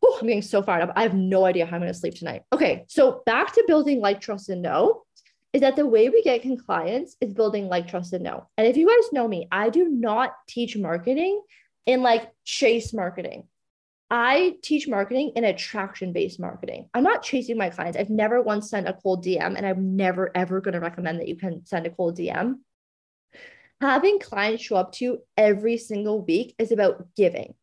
Whew, 0.00 0.18
I'm 0.20 0.26
getting 0.26 0.42
so 0.42 0.62
fired 0.62 0.82
up. 0.82 0.92
I 0.94 1.02
have 1.02 1.14
no 1.14 1.44
idea 1.46 1.66
how 1.66 1.76
I'm 1.76 1.80
going 1.80 1.92
to 1.92 1.98
sleep 1.98 2.14
tonight. 2.14 2.42
Okay, 2.52 2.84
so 2.88 3.22
back 3.26 3.54
to 3.54 3.64
building 3.66 4.00
like, 4.00 4.20
trust, 4.20 4.48
and 4.48 4.62
know 4.62 5.04
is 5.52 5.62
that 5.62 5.76
the 5.76 5.86
way 5.86 6.10
we 6.10 6.22
get 6.22 6.44
clients 6.66 7.16
is 7.20 7.32
building 7.32 7.68
like, 7.68 7.88
trust, 7.88 8.12
and 8.12 8.22
know. 8.22 8.46
And 8.58 8.66
if 8.66 8.76
you 8.76 8.86
guys 8.86 9.12
know 9.12 9.26
me, 9.26 9.48
I 9.50 9.70
do 9.70 9.88
not 9.88 10.34
teach 10.46 10.76
marketing 10.76 11.40
in 11.86 12.02
like 12.02 12.30
chase 12.44 12.92
marketing. 12.92 13.48
I 14.10 14.56
teach 14.62 14.88
marketing 14.88 15.32
in 15.36 15.44
attraction 15.44 16.12
based 16.12 16.40
marketing. 16.40 16.88
I'm 16.94 17.02
not 17.02 17.22
chasing 17.22 17.58
my 17.58 17.68
clients. 17.68 17.98
I've 17.98 18.08
never 18.08 18.40
once 18.40 18.70
sent 18.70 18.88
a 18.88 18.94
cold 18.94 19.24
DM, 19.24 19.54
and 19.56 19.66
I'm 19.66 19.96
never 19.96 20.30
ever 20.34 20.60
going 20.60 20.74
to 20.74 20.80
recommend 20.80 21.20
that 21.20 21.28
you 21.28 21.36
can 21.36 21.66
send 21.66 21.86
a 21.86 21.90
cold 21.90 22.16
DM. 22.16 22.56
Having 23.80 24.20
clients 24.20 24.62
show 24.62 24.76
up 24.76 24.92
to 24.92 25.04
you 25.04 25.18
every 25.36 25.76
single 25.76 26.22
week 26.22 26.54
is 26.58 26.72
about 26.72 27.08
giving. 27.16 27.54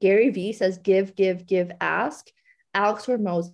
Gary 0.00 0.30
Vee 0.30 0.52
says, 0.52 0.78
give, 0.78 1.14
give, 1.14 1.46
give, 1.46 1.70
ask. 1.80 2.26
Alex 2.74 3.06
Hormozi 3.06 3.52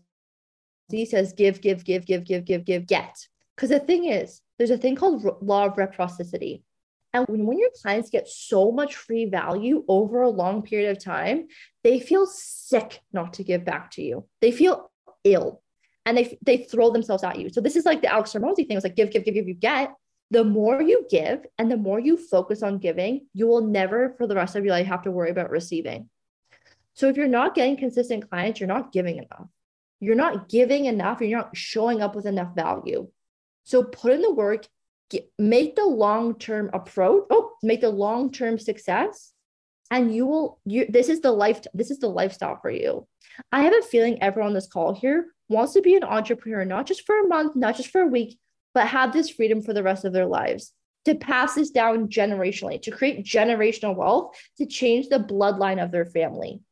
says, 1.07 1.35
give, 1.35 1.61
give, 1.61 1.85
give, 1.85 2.05
give, 2.05 2.25
give, 2.25 2.45
give, 2.45 2.65
give, 2.65 2.87
get. 2.87 3.17
Because 3.55 3.71
the 3.71 3.79
thing 3.79 4.07
is, 4.07 4.41
there's 4.59 4.71
a 4.71 4.79
thing 4.79 4.97
called 4.97 5.25
law 5.41 5.67
of 5.67 5.79
reciprocity. 5.79 6.65
And 7.13 7.27
when, 7.29 7.47
when 7.47 7.59
your 7.59 7.71
clients 7.81 8.11
get 8.11 8.29
so 8.29 8.73
much 8.73 8.97
free 8.97 9.27
value 9.27 9.85
over 9.89 10.23
a 10.23 10.31
long 10.31 10.63
period 10.63 10.97
of 10.97 11.03
time, 11.03 11.49
they 11.85 12.01
feel 12.01 12.27
sick 12.27 13.01
not 13.13 13.35
to 13.35 13.45
give 13.45 13.65
back 13.65 13.91
to 13.93 14.03
you. 14.03 14.27
They 14.41 14.51
feel 14.51 14.91
ill 15.25 15.63
and 16.07 16.17
they, 16.17 16.39
they 16.43 16.59
throw 16.59 16.91
themselves 16.91 17.23
at 17.23 17.39
you. 17.39 17.51
So 17.51 17.61
this 17.61 17.77
is 17.77 17.85
like 17.85 18.03
the 18.03 18.13
Alex 18.13 18.33
Hormozi 18.33 18.67
thing. 18.67 18.77
It's 18.77 18.85
like 18.85 18.97
give, 18.97 19.11
give, 19.11 19.25
give, 19.25 19.35
give, 19.35 19.49
you 19.49 19.55
get. 19.55 19.95
The 20.31 20.45
more 20.45 20.81
you 20.81 21.07
give 21.11 21.45
and 21.59 21.71
the 21.71 21.77
more 21.77 22.01
you 22.01 22.17
focus 22.17 22.63
on 22.63 22.79
giving, 22.79 23.27
you 23.35 23.47
will 23.47 23.61
never 23.61 24.15
for 24.17 24.27
the 24.27 24.35
rest 24.35 24.57
of 24.57 24.65
your 24.65 24.73
life 24.73 24.87
have 24.87 25.03
to 25.03 25.11
worry 25.11 25.31
about 25.31 25.51
receiving. 25.51 26.09
So 26.95 27.09
if 27.09 27.17
you're 27.17 27.29
not 27.29 27.55
getting 27.55 27.77
consistent 27.77 28.31
clients, 28.31 28.59
you're 28.59 28.67
not 28.67 28.93
giving 28.93 29.19
enough. 29.19 29.49
You're 30.01 30.17
not 30.17 30.49
giving 30.49 30.87
enough. 30.87 31.21
And 31.21 31.31
you're 31.31 31.41
not 31.41 31.57
showing 31.57 32.01
up 32.01 32.17
with 32.17 32.27
enough 32.27 32.55
value. 32.55 33.09
So 33.65 33.85
put 33.85 34.13
in 34.13 34.23
the 34.23 34.33
work, 34.33 34.67
get, 35.11 35.31
make 35.39 35.77
the 35.77 35.87
long-term 35.87 36.71
approach 36.73 37.25
oh 37.31 37.53
make 37.63 37.81
the 37.81 37.91
long-term 37.91 38.59
success 38.59 39.33
and 39.93 40.15
you 40.15 40.27
will 40.27 40.59
you 40.65 40.87
this 40.89 41.09
is 41.09 41.21
the 41.21 41.31
life 41.31 41.61
this 41.75 41.91
is 41.91 41.99
the 41.99 42.09
lifestyle 42.09 42.59
for 42.61 42.71
you. 42.71 43.07
I 43.53 43.63
have 43.63 43.75
a 43.75 43.83
feeling 43.83 44.23
everyone 44.23 44.49
on 44.49 44.55
this 44.55 44.67
call 44.67 44.95
here 44.95 45.27
wants 45.49 45.75
to 45.75 45.83
be 45.83 45.95
an 45.95 46.03
entrepreneur 46.03 46.65
not 46.65 46.87
just 46.87 47.05
for 47.07 47.21
a 47.21 47.29
month 47.29 47.55
not 47.55 47.77
just 47.77 47.91
for 47.91 48.01
a 48.01 48.07
week 48.07 48.39
but 48.75 48.89
have 48.89 49.13
this 49.13 49.29
freedom 49.29 49.61
for 49.61 49.75
the 49.75 49.83
rest 49.83 50.05
of 50.05 50.13
their 50.13 50.27
lives. 50.27 50.73
To 51.05 51.15
pass 51.17 51.57
this 51.57 51.71
down 51.71 52.09
generationally 52.09 52.81
to 52.83 52.91
create 52.91 53.27
generational 53.27 53.97
wealth 53.97 54.37
to 54.59 54.67
change 54.67 55.09
the 55.09 55.19
bloodline 55.19 55.83
of 55.83 55.91
their 55.91 56.07
family. 56.07 56.63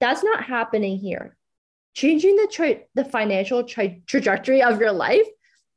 That's 0.00 0.22
not 0.22 0.44
happening 0.44 0.98
here. 0.98 1.36
Changing 1.94 2.36
the 2.36 2.48
tra- 2.50 2.80
the 2.94 3.04
financial 3.04 3.64
tra- 3.64 4.00
trajectory 4.06 4.62
of 4.62 4.80
your 4.80 4.92
life 4.92 5.26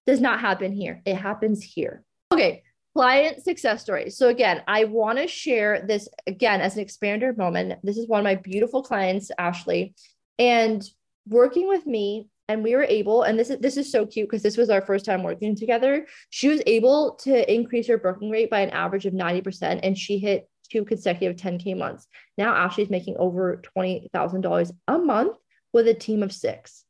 does 0.08 0.22
not 0.22 0.40
happen 0.40 0.72
here. 0.72 1.02
It 1.06 1.16
happens 1.16 1.64
here. 1.64 2.04
Okay, 2.34 2.64
client 2.96 3.44
success 3.44 3.82
stories. 3.82 4.18
So 4.18 4.30
again, 4.30 4.62
I 4.68 4.86
want 4.86 5.18
to 5.20 5.28
share 5.28 5.86
this 5.88 6.08
again 6.28 6.62
as 6.62 6.78
an 6.78 6.86
expander 6.86 7.36
moment. 7.36 7.80
This 7.84 7.98
is 7.98 8.08
one 8.08 8.20
of 8.20 8.24
my 8.24 8.36
beautiful 8.36 8.84
clients, 8.84 9.32
Ashley, 9.38 9.96
and 10.40 10.84
working 11.28 11.68
with 11.68 11.86
me 11.86 12.30
and 12.48 12.64
we 12.64 12.76
were 12.76 12.84
able 12.84 13.24
and 13.24 13.40
this 13.40 13.50
is 13.50 13.60
this 13.60 13.78
is 13.78 13.92
so 13.92 14.06
cute 14.06 14.30
because 14.30 14.44
this 14.44 14.58
was 14.58 14.70
our 14.70 14.82
first 14.82 15.06
time 15.06 15.24
working 15.24 15.56
together 15.56 16.06
she 16.30 16.48
was 16.48 16.62
able 16.66 17.16
to 17.16 17.52
increase 17.52 17.88
her 17.88 17.98
booking 17.98 18.30
rate 18.30 18.50
by 18.50 18.60
an 18.60 18.70
average 18.70 19.06
of 19.06 19.14
90% 19.14 19.80
and 19.84 19.98
she 19.98 20.20
hit 20.20 20.48
two 20.72 20.86
consecutive 20.86 21.36
10k 21.38 21.78
months 21.78 22.08
now 22.38 22.54
ashley's 22.54 22.90
making 22.90 23.16
over 23.18 23.62
$20000 23.78 24.72
a 24.88 24.98
month 24.98 25.38
with 25.74 25.88
a 25.88 25.94
team 25.94 26.24
of 26.24 26.32
six 26.32 26.84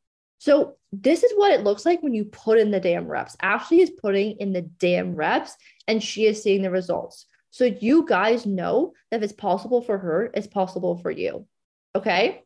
so 0.45 0.75
this 0.91 1.23
is 1.23 1.31
what 1.37 1.51
it 1.53 1.63
looks 1.63 1.87
like 1.87 2.03
when 2.03 2.13
you 2.13 2.23
put 2.25 2.59
in 2.59 2.69
the 2.69 2.79
damn 2.79 3.07
reps. 3.07 3.35
Ashley 3.41 3.81
is 3.81 3.89
putting 3.89 4.37
in 4.37 4.53
the 4.53 4.61
damn 4.61 5.15
reps 5.15 5.57
and 5.87 6.03
she 6.03 6.27
is 6.27 6.43
seeing 6.43 6.61
the 6.61 6.69
results. 6.69 7.25
So 7.49 7.65
you 7.65 8.05
guys 8.05 8.45
know 8.45 8.93
that 9.09 9.17
if 9.17 9.23
it's 9.23 9.33
possible 9.33 9.81
for 9.81 9.97
her, 9.97 10.29
it's 10.35 10.45
possible 10.45 10.97
for 10.99 11.09
you. 11.09 11.47
Okay. 11.95 12.43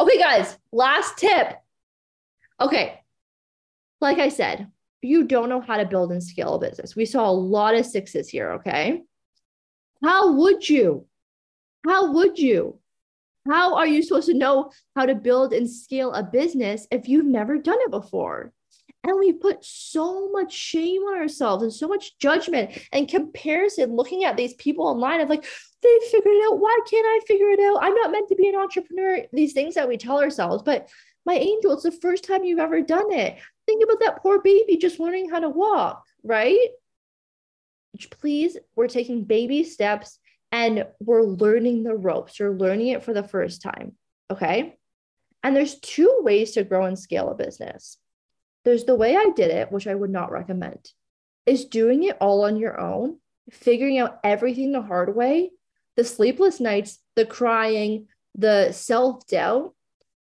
Okay, 0.00 0.18
guys, 0.18 0.56
last 0.72 1.18
tip. 1.18 1.58
Okay. 2.58 3.02
Like 4.00 4.20
I 4.20 4.30
said, 4.30 4.68
you 5.02 5.24
don't 5.24 5.50
know 5.50 5.60
how 5.60 5.76
to 5.76 5.84
build 5.84 6.12
and 6.12 6.24
scale 6.24 6.54
a 6.54 6.58
business. 6.58 6.96
We 6.96 7.04
saw 7.04 7.28
a 7.28 7.30
lot 7.30 7.74
of 7.74 7.84
sixes 7.84 8.26
here. 8.26 8.52
Okay. 8.52 9.02
How 10.02 10.32
would 10.32 10.66
you? 10.66 11.04
How 11.84 12.10
would 12.14 12.38
you? 12.38 12.78
How 13.46 13.76
are 13.76 13.86
you 13.86 14.02
supposed 14.02 14.28
to 14.28 14.34
know 14.34 14.70
how 14.96 15.06
to 15.06 15.14
build 15.14 15.52
and 15.52 15.70
scale 15.70 16.12
a 16.12 16.22
business 16.22 16.86
if 16.90 17.08
you've 17.08 17.26
never 17.26 17.58
done 17.58 17.78
it 17.80 17.90
before? 17.90 18.52
And 19.02 19.18
we 19.18 19.34
put 19.34 19.62
so 19.62 20.30
much 20.30 20.52
shame 20.52 21.02
on 21.02 21.18
ourselves 21.18 21.62
and 21.62 21.72
so 21.72 21.86
much 21.86 22.16
judgment 22.18 22.78
and 22.90 23.06
comparison 23.06 23.94
looking 23.94 24.24
at 24.24 24.38
these 24.38 24.54
people 24.54 24.86
online 24.86 25.20
of 25.20 25.28
like, 25.28 25.44
they 25.82 25.98
figured 26.10 26.34
it 26.34 26.50
out. 26.50 26.58
Why 26.58 26.80
can't 26.88 27.04
I 27.06 27.20
figure 27.26 27.50
it 27.50 27.60
out? 27.60 27.82
I'm 27.82 27.94
not 27.94 28.10
meant 28.10 28.28
to 28.30 28.34
be 28.34 28.48
an 28.48 28.54
entrepreneur. 28.54 29.26
These 29.30 29.52
things 29.52 29.74
that 29.74 29.88
we 29.88 29.98
tell 29.98 30.22
ourselves. 30.22 30.62
But 30.62 30.88
my 31.26 31.34
angel, 31.34 31.72
it's 31.72 31.82
the 31.82 31.92
first 31.92 32.24
time 32.24 32.44
you've 32.44 32.58
ever 32.58 32.80
done 32.80 33.12
it. 33.12 33.36
Think 33.66 33.84
about 33.84 34.00
that 34.00 34.22
poor 34.22 34.40
baby 34.40 34.78
just 34.78 34.98
learning 34.98 35.28
how 35.28 35.40
to 35.40 35.50
walk, 35.50 36.02
right? 36.22 36.68
Please, 38.10 38.56
we're 38.74 38.88
taking 38.88 39.24
baby 39.24 39.64
steps 39.64 40.18
and 40.54 40.86
we're 41.00 41.24
learning 41.24 41.82
the 41.82 41.96
ropes. 41.96 42.38
You're 42.38 42.54
learning 42.54 42.86
it 42.86 43.02
for 43.02 43.12
the 43.12 43.26
first 43.26 43.60
time. 43.60 43.96
Okay. 44.30 44.76
And 45.42 45.54
there's 45.54 45.80
two 45.80 46.20
ways 46.20 46.52
to 46.52 46.62
grow 46.62 46.84
and 46.84 46.96
scale 46.96 47.28
a 47.28 47.34
business. 47.34 47.98
There's 48.64 48.84
the 48.84 48.94
way 48.94 49.16
I 49.16 49.32
did 49.34 49.50
it, 49.50 49.72
which 49.72 49.88
I 49.88 49.96
would 49.96 50.10
not 50.10 50.30
recommend, 50.30 50.88
is 51.44 51.64
doing 51.64 52.04
it 52.04 52.16
all 52.20 52.44
on 52.44 52.56
your 52.56 52.80
own, 52.80 53.18
figuring 53.50 53.98
out 53.98 54.20
everything 54.22 54.70
the 54.70 54.80
hard 54.80 55.16
way, 55.16 55.50
the 55.96 56.04
sleepless 56.04 56.60
nights, 56.60 57.00
the 57.16 57.26
crying, 57.26 58.06
the 58.36 58.70
self 58.70 59.26
doubt. 59.26 59.74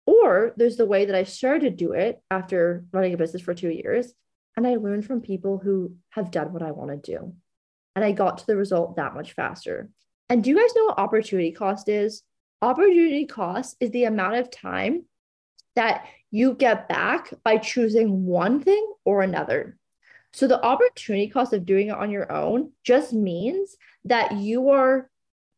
Or 0.08 0.54
there's 0.58 0.78
the 0.78 0.88
way 0.88 1.06
that 1.06 1.16
I 1.16 1.26
started 1.26 1.70
to 1.70 1.86
do 1.86 1.94
it 1.94 2.20
after 2.32 2.86
running 2.92 3.14
a 3.14 3.18
business 3.18 3.44
for 3.44 3.54
two 3.54 3.70
years. 3.70 4.12
And 4.58 4.66
I 4.66 4.78
learned 4.78 5.06
from 5.06 5.22
people 5.22 5.60
who 5.60 5.96
have 6.10 6.32
done 6.32 6.54
what 6.54 6.64
I 6.64 6.72
want 6.72 6.90
to 6.90 7.12
do. 7.12 7.36
And 7.96 8.04
I 8.04 8.14
got 8.14 8.40
to 8.40 8.48
the 8.48 8.58
result 8.58 8.96
that 8.96 9.14
much 9.14 9.34
faster. 9.34 9.92
And 10.34 10.44
do 10.44 10.50
you 10.50 10.60
guys 10.60 10.74
know 10.76 10.86
what 10.86 10.98
opportunity 10.98 11.52
cost 11.52 11.88
is? 11.88 12.24
Opportunity 12.60 13.28
cost 13.28 13.78
is 13.80 13.92
the 13.92 14.06
amount 14.06 14.38
of 14.38 14.50
time 14.50 15.06
that 15.76 16.08
you 16.32 16.56
get 16.56 16.90
back 16.90 17.32
by 17.44 17.58
choosing 17.58 18.26
one 18.26 18.60
thing 18.60 18.84
or 19.06 19.22
another. 19.22 19.78
So 20.32 20.48
the 20.48 20.60
opportunity 20.66 21.28
cost 21.28 21.54
of 21.54 21.68
doing 21.68 21.90
it 21.90 21.94
on 21.94 22.10
your 22.10 22.32
own 22.32 22.72
just 22.84 23.14
means 23.14 23.78
that 24.06 24.32
you 24.38 24.72
are 24.72 25.08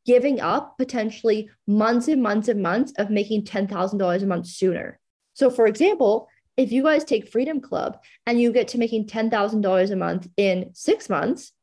giving 0.05 0.41
up 0.41 0.77
potentially 0.77 1.49
months 1.65 2.09
and 2.09 2.21
months 2.21 2.49
and 2.49 2.61
months 2.61 2.91
of 2.97 3.09
making 3.09 3.45
$10,000 3.45 4.23
a 4.23 4.25
month 4.25 4.47
sooner. 4.47 4.99
So 5.35 5.49
for 5.49 5.67
example, 5.67 6.27
if 6.57 6.73
you 6.73 6.83
guys 6.83 7.05
take 7.05 7.31
Freedom 7.31 7.61
Club 7.61 7.99
and 8.27 8.41
you 8.41 8.51
get 8.51 8.67
to 8.69 8.77
making 8.77 9.07
$10,000 9.07 9.91
a 9.91 9.95
month 9.95 10.27
in 10.35 10.71
6 10.73 11.09
months, 11.09 11.53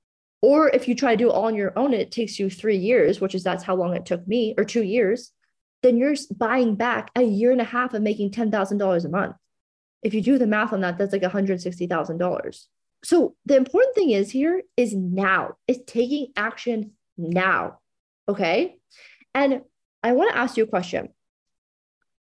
or 0.42 0.68
if 0.68 0.88
you 0.88 0.94
try 0.94 1.12
to 1.12 1.16
do 1.16 1.30
it 1.30 1.32
all 1.32 1.46
on 1.46 1.54
your 1.54 1.76
own 1.78 1.94
it 1.94 2.10
takes 2.10 2.38
you 2.38 2.50
3 2.50 2.76
years, 2.76 3.20
which 3.20 3.34
is 3.34 3.42
that's 3.42 3.64
how 3.64 3.74
long 3.74 3.94
it 3.94 4.04
took 4.04 4.26
me 4.26 4.54
or 4.58 4.64
2 4.64 4.82
years, 4.82 5.32
then 5.82 5.96
you're 5.96 6.14
buying 6.36 6.74
back 6.74 7.10
a 7.16 7.22
year 7.22 7.52
and 7.52 7.60
a 7.60 7.64
half 7.64 7.94
of 7.94 8.02
making 8.02 8.30
$10,000 8.30 9.04
a 9.04 9.08
month. 9.08 9.36
If 10.02 10.14
you 10.14 10.20
do 10.20 10.38
the 10.38 10.46
math 10.46 10.72
on 10.72 10.80
that, 10.80 10.98
that's 10.98 11.12
like 11.12 11.22
$160,000. 11.22 12.66
So 13.04 13.34
the 13.46 13.56
important 13.56 13.94
thing 13.94 14.10
is 14.10 14.30
here 14.30 14.62
is 14.76 14.94
now, 14.94 15.56
is 15.66 15.80
taking 15.86 16.32
action 16.36 16.92
now. 17.16 17.78
Okay. 18.28 18.76
And 19.34 19.62
I 20.02 20.12
want 20.12 20.32
to 20.32 20.38
ask 20.38 20.56
you 20.56 20.64
a 20.64 20.68
question. 20.68 21.08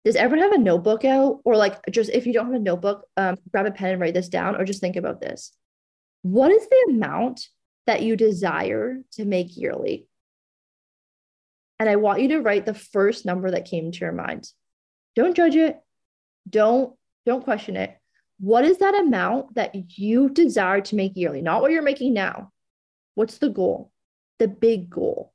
Does 0.03 0.15
everyone 0.15 0.51
have 0.51 0.59
a 0.59 0.63
notebook 0.63 1.05
out? 1.05 1.41
Or 1.45 1.55
like 1.55 1.79
just 1.91 2.09
if 2.09 2.25
you 2.25 2.33
don't 2.33 2.47
have 2.47 2.55
a 2.55 2.59
notebook, 2.59 3.05
um, 3.17 3.37
grab 3.51 3.67
a 3.67 3.71
pen 3.71 3.91
and 3.91 4.01
write 4.01 4.15
this 4.15 4.29
down 4.29 4.55
or 4.55 4.65
just 4.65 4.81
think 4.81 4.95
about 4.95 5.21
this. 5.21 5.53
What 6.23 6.51
is 6.51 6.67
the 6.67 6.93
amount 6.93 7.47
that 7.87 8.03
you 8.03 8.15
desire 8.15 8.99
to 9.13 9.25
make 9.25 9.57
yearly? 9.57 10.07
And 11.79 11.89
I 11.89 11.95
want 11.95 12.21
you 12.21 12.27
to 12.29 12.41
write 12.41 12.65
the 12.65 12.75
first 12.75 13.25
number 13.25 13.49
that 13.49 13.65
came 13.65 13.91
to 13.91 13.99
your 13.99 14.11
mind. 14.11 14.47
Don't 15.15 15.35
judge 15.35 15.55
it. 15.55 15.79
Don't 16.47 16.93
don't 17.25 17.43
question 17.43 17.75
it. 17.75 17.97
What 18.39 18.65
is 18.65 18.77
that 18.79 18.95
amount 18.95 19.55
that 19.55 19.73
you 19.97 20.29
desire 20.29 20.81
to 20.81 20.95
make 20.95 21.15
yearly? 21.15 21.41
Not 21.41 21.61
what 21.61 21.71
you're 21.71 21.81
making 21.81 22.13
now. 22.13 22.51
What's 23.15 23.39
the 23.39 23.49
goal? 23.49 23.91
The 24.39 24.47
big 24.47 24.89
goal. 24.89 25.33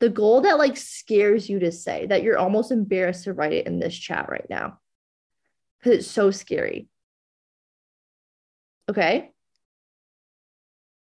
The 0.00 0.08
goal 0.08 0.42
that 0.42 0.58
like 0.58 0.76
scares 0.76 1.48
you 1.48 1.60
to 1.60 1.72
say 1.72 2.06
that 2.06 2.22
you're 2.22 2.38
almost 2.38 2.72
embarrassed 2.72 3.24
to 3.24 3.32
write 3.32 3.52
it 3.52 3.66
in 3.66 3.78
this 3.78 3.96
chat 3.96 4.28
right 4.28 4.46
now. 4.48 4.78
Cuz 5.82 5.92
it's 5.92 6.06
so 6.06 6.30
scary. 6.30 6.88
Okay? 8.88 9.32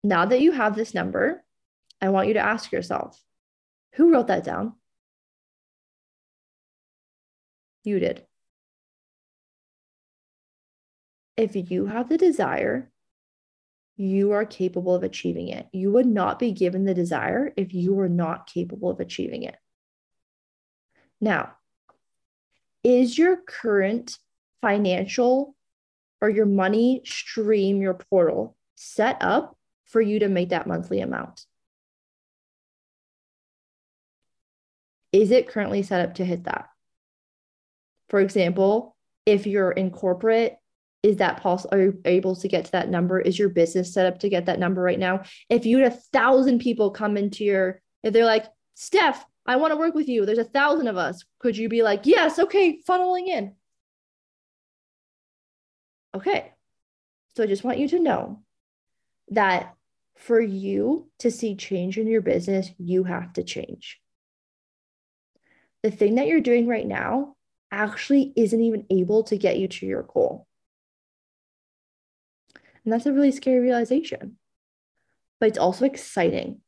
Now 0.04 0.26
that 0.26 0.42
you 0.42 0.52
have 0.52 0.76
this 0.76 0.94
number, 0.94 1.44
I 2.02 2.10
want 2.10 2.28
you 2.28 2.34
to 2.34 2.40
ask 2.40 2.72
yourself, 2.72 3.22
who 3.94 4.12
wrote 4.12 4.28
that 4.28 4.44
down? 4.44 4.74
You 7.84 8.00
did. 8.00 8.26
If 11.38 11.56
you 11.72 11.86
have 11.88 12.10
the 12.10 12.18
desire, 12.18 12.92
you 13.98 14.32
are 14.32 14.46
capable 14.46 14.96
of 14.96 15.04
achieving 15.04 15.50
it. 15.50 15.68
You 15.72 15.92
would 15.92 16.08
not 16.08 16.40
be 16.40 16.52
given 16.52 16.86
the 16.86 16.94
desire 16.94 17.54
if 17.56 17.74
you 17.74 17.94
were 17.94 18.10
not 18.10 18.48
capable 18.48 18.90
of 18.90 19.00
achieving 19.00 19.44
it. 19.44 19.56
Now, 21.20 21.54
is 22.84 23.18
your 23.18 23.38
current 23.38 24.18
financial 24.62 25.56
or 26.20 26.30
your 26.30 26.48
money 26.48 27.02
stream, 27.06 27.82
your 27.82 27.94
portal 27.94 28.56
set 28.76 29.18
up 29.22 29.58
for 29.92 30.02
you 30.02 30.20
to 30.20 30.28
make 30.28 30.50
that 30.50 30.68
monthly 30.68 31.02
amount? 31.02 31.46
is 35.12 35.32
it 35.32 35.48
currently 35.48 35.84
set 35.84 36.02
up 36.02 36.16
to 36.16 36.26
hit 36.26 36.46
that? 36.46 36.70
For 38.10 38.20
example, 38.20 38.96
if 39.26 39.46
you're 39.46 39.72
in 39.72 39.92
corporate, 39.92 40.58
is 41.04 41.18
that 41.18 41.42
possible? 41.42 41.76
Are 41.76 41.82
you 41.82 42.02
able 42.06 42.36
to 42.36 42.48
get 42.48 42.66
to 42.66 42.72
that 42.74 42.90
number? 42.90 43.20
Is 43.20 43.38
your 43.38 43.50
business 43.50 43.94
set 43.94 44.06
up 44.06 44.20
to 44.20 44.30
get 44.30 44.46
that 44.46 44.60
number 44.60 44.82
right 44.82 45.00
now? 45.00 45.24
If 45.50 45.66
you 45.66 45.80
had 45.80 45.92
a 45.92 45.96
thousand 45.96 46.60
people 46.60 46.92
come 46.92 47.18
into 47.18 47.44
your, 47.44 47.82
if 48.04 48.14
they're 48.14 48.26
like, 48.26 48.46
Steph, 48.76 49.26
I 49.46 49.56
want 49.56 49.72
to 49.72 49.78
work 49.78 49.96
with 49.96 50.08
you. 50.08 50.26
There's 50.26 50.38
a 50.38 50.44
thousand 50.44 50.88
of 50.88 50.98
us. 50.98 51.24
Could 51.40 51.58
you 51.58 51.70
be 51.70 51.82
like, 51.82 52.06
yes, 52.06 52.38
okay, 52.38 52.80
funneling 52.88 53.28
in? 53.28 53.56
Okay. 56.16 56.52
So 57.36 57.44
I 57.44 57.48
just 57.48 57.64
want 57.64 57.80
you 57.80 57.88
to 57.90 58.00
know 58.00 58.42
that 59.30 59.74
for 60.22 60.40
you 60.40 61.10
to 61.20 61.30
see 61.30 61.56
change 61.56 61.98
in 61.98 62.08
your 62.08 62.22
business, 62.22 62.72
you 62.78 63.04
have 63.04 63.34
to 63.34 63.44
change 63.44 64.02
the 65.84 65.92
thing 65.92 66.16
that 66.16 66.28
you're 66.28 66.42
doing 66.42 66.68
right 66.68 66.86
now 66.86 67.36
actually 67.72 68.34
isn't 68.36 68.62
even 68.62 68.86
able 68.90 69.24
to 69.24 69.38
get 69.38 69.58
you 69.58 69.68
to 69.68 69.86
your 69.86 70.04
goal. 70.04 70.48
And 72.84 72.92
that's 72.92 73.06
a 73.06 73.14
really 73.14 73.32
scary 73.32 73.60
realization. 73.60 74.38
But 75.40 75.50
it's 75.50 75.58
also 75.58 75.86
exciting 75.86 76.62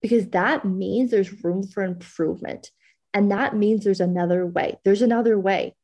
because 0.00 0.28
that 0.28 0.64
means 0.64 1.10
there's 1.10 1.44
room 1.44 1.66
for 1.66 1.82
improvement. 1.82 2.70
And 3.12 3.30
that 3.30 3.56
means 3.56 3.84
there's 3.84 4.00
another 4.00 4.46
way. 4.46 4.78
There's 4.84 5.02
another 5.02 5.38
way. 5.38 5.76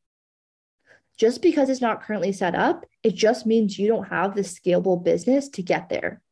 Just 1.19 1.43
because 1.43 1.69
it's 1.69 1.81
not 1.83 2.03
currently 2.03 2.33
set 2.33 2.55
up, 2.55 2.87
it 3.03 3.15
just 3.15 3.47
means 3.47 3.79
you 3.79 3.89
don't 3.89 4.09
have 4.09 4.35
the 4.35 4.41
scalable 4.41 5.03
business 5.03 5.49
to 5.51 5.63
get 5.63 5.89
there. 5.91 6.23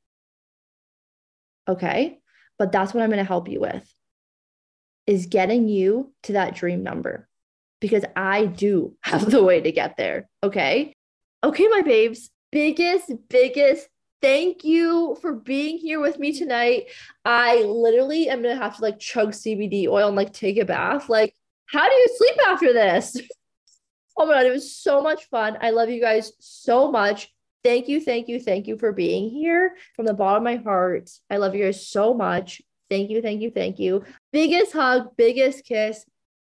Okay. 1.69 2.19
But 2.59 2.73
that's 2.73 2.93
what 2.93 3.03
I'm 3.03 3.11
going 3.11 3.19
to 3.19 3.25
help 3.25 3.49
you 3.49 3.61
with 3.61 3.87
is 5.07 5.27
getting 5.27 5.69
you 5.69 6.13
to 6.25 6.35
that 6.35 6.55
dream 6.55 6.83
number 6.83 7.29
because 7.81 8.05
I 8.17 8.47
do 8.47 8.97
have 9.03 9.31
the 9.31 9.43
way 9.43 9.61
to 9.61 9.73
get 9.73 9.97
there. 9.97 10.29
Okay. 10.43 10.93
Okay, 11.45 11.69
my 11.69 11.83
babes, 11.83 12.31
biggest, 12.51 13.13
biggest 13.29 13.89
thank 14.21 14.65
you 14.65 15.17
for 15.21 15.33
being 15.33 15.79
here 15.79 16.01
with 16.01 16.19
me 16.19 16.33
tonight. 16.33 16.87
I 17.25 17.63
literally 17.63 18.29
am 18.29 18.43
going 18.43 18.57
to 18.57 18.63
have 18.63 18.77
to 18.77 18.83
like 18.83 18.99
chug 18.99 19.33
CBD 19.33 19.87
oil 19.89 20.09
and 20.09 20.17
like 20.17 20.33
take 20.33 20.59
a 20.59 20.65
bath. 20.65 21.09
Like, 21.09 21.35
how 21.67 21.89
do 21.89 21.95
you 21.95 22.09
sleep 22.17 22.37
after 22.47 22.73
this? 22.73 23.17
oh 24.17 24.27
my 24.27 24.35
God, 24.35 24.47
it 24.47 24.53
was 24.53 24.75
so 24.77 25.03
much 25.03 25.27
fun. 25.27 25.59
I 25.61 25.71
love 25.71 25.91
you 25.91 26.01
guys 26.01 26.33
so 26.41 26.91
much. 26.91 27.33
Thank 27.65 27.89
you, 27.89 28.01
thank 28.01 28.29
you, 28.29 28.41
thank 28.41 28.67
you 28.67 28.79
for 28.79 28.93
being 28.93 29.31
here 29.31 29.77
from 29.95 30.07
the 30.07 30.15
bottom 30.15 30.39
of 30.39 30.45
my 30.45 30.57
heart. 30.63 31.11
I 31.29 31.39
love 31.39 31.55
you 31.55 31.65
guys 31.65 31.89
so 31.89 32.15
much. 32.15 32.63
Thank 32.89 33.11
you, 33.11 33.21
thank 33.21 33.43
you, 33.43 33.51
thank 33.51 33.79
you. 33.79 34.05
Biggest 34.33 34.73
hug, 34.73 35.17
biggest 35.17 35.65
kiss. 35.65 36.05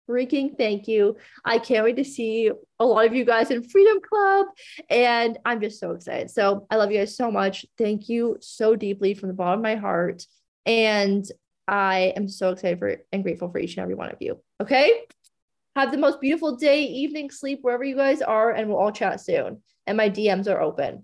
Freaking 0.09 0.57
thank 0.57 0.87
you. 0.87 1.15
I 1.45 1.59
can't 1.59 1.85
wait 1.85 1.95
to 1.97 2.03
see 2.03 2.51
a 2.79 2.85
lot 2.85 3.05
of 3.05 3.13
you 3.13 3.23
guys 3.23 3.51
in 3.51 3.63
Freedom 3.63 3.99
Club. 4.01 4.47
And 4.89 5.37
I'm 5.45 5.61
just 5.61 5.79
so 5.79 5.91
excited. 5.91 6.31
So 6.31 6.67
I 6.69 6.75
love 6.75 6.91
you 6.91 6.97
guys 6.97 7.15
so 7.15 7.31
much. 7.31 7.65
Thank 7.77 8.09
you 8.09 8.37
so 8.41 8.75
deeply 8.75 9.13
from 9.13 9.29
the 9.29 9.35
bottom 9.35 9.59
of 9.59 9.63
my 9.63 9.75
heart. 9.75 10.25
And 10.65 11.25
I 11.67 12.13
am 12.17 12.27
so 12.27 12.49
excited 12.49 12.79
for 12.79 12.97
and 13.11 13.23
grateful 13.23 13.49
for 13.49 13.59
each 13.59 13.77
and 13.77 13.83
every 13.83 13.95
one 13.95 14.09
of 14.09 14.17
you. 14.19 14.41
Okay. 14.59 15.03
Have 15.75 15.91
the 15.91 15.97
most 15.97 16.19
beautiful 16.19 16.57
day, 16.57 16.83
evening, 16.83 17.31
sleep, 17.31 17.59
wherever 17.61 17.83
you 17.83 17.95
guys 17.95 18.21
are, 18.21 18.51
and 18.51 18.67
we'll 18.67 18.79
all 18.79 18.91
chat 18.91 19.21
soon. 19.21 19.61
And 19.91 19.97
my 19.97 20.09
DMs 20.09 20.47
are 20.47 20.61
open. 20.61 21.03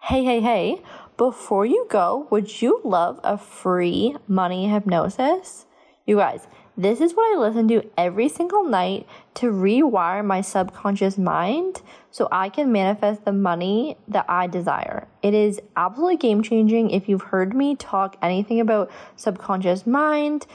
Hey, 0.00 0.24
hey, 0.24 0.40
hey. 0.40 0.80
Before 1.18 1.66
you 1.66 1.86
go, 1.90 2.26
would 2.30 2.62
you 2.62 2.80
love 2.84 3.20
a 3.22 3.36
free 3.36 4.16
money 4.26 4.66
hypnosis? 4.66 5.66
You 6.06 6.16
guys, 6.16 6.46
This 6.80 7.02
is 7.02 7.12
what 7.12 7.36
I 7.36 7.38
listen 7.38 7.68
to 7.68 7.84
every 7.98 8.30
single 8.30 8.64
night 8.64 9.06
to 9.34 9.52
rewire 9.52 10.24
my 10.24 10.40
subconscious 10.40 11.18
mind 11.18 11.82
so 12.10 12.26
I 12.32 12.48
can 12.48 12.72
manifest 12.72 13.26
the 13.26 13.32
money 13.32 13.98
that 14.08 14.24
I 14.26 14.46
desire. 14.46 15.06
It 15.22 15.34
is 15.34 15.60
absolutely 15.76 16.16
game 16.16 16.42
changing. 16.42 16.88
If 16.88 17.06
you've 17.06 17.20
heard 17.20 17.52
me 17.52 17.76
talk 17.76 18.16
anything 18.22 18.60
about 18.60 18.90
subconscious 19.14 19.86
mind 19.86 20.46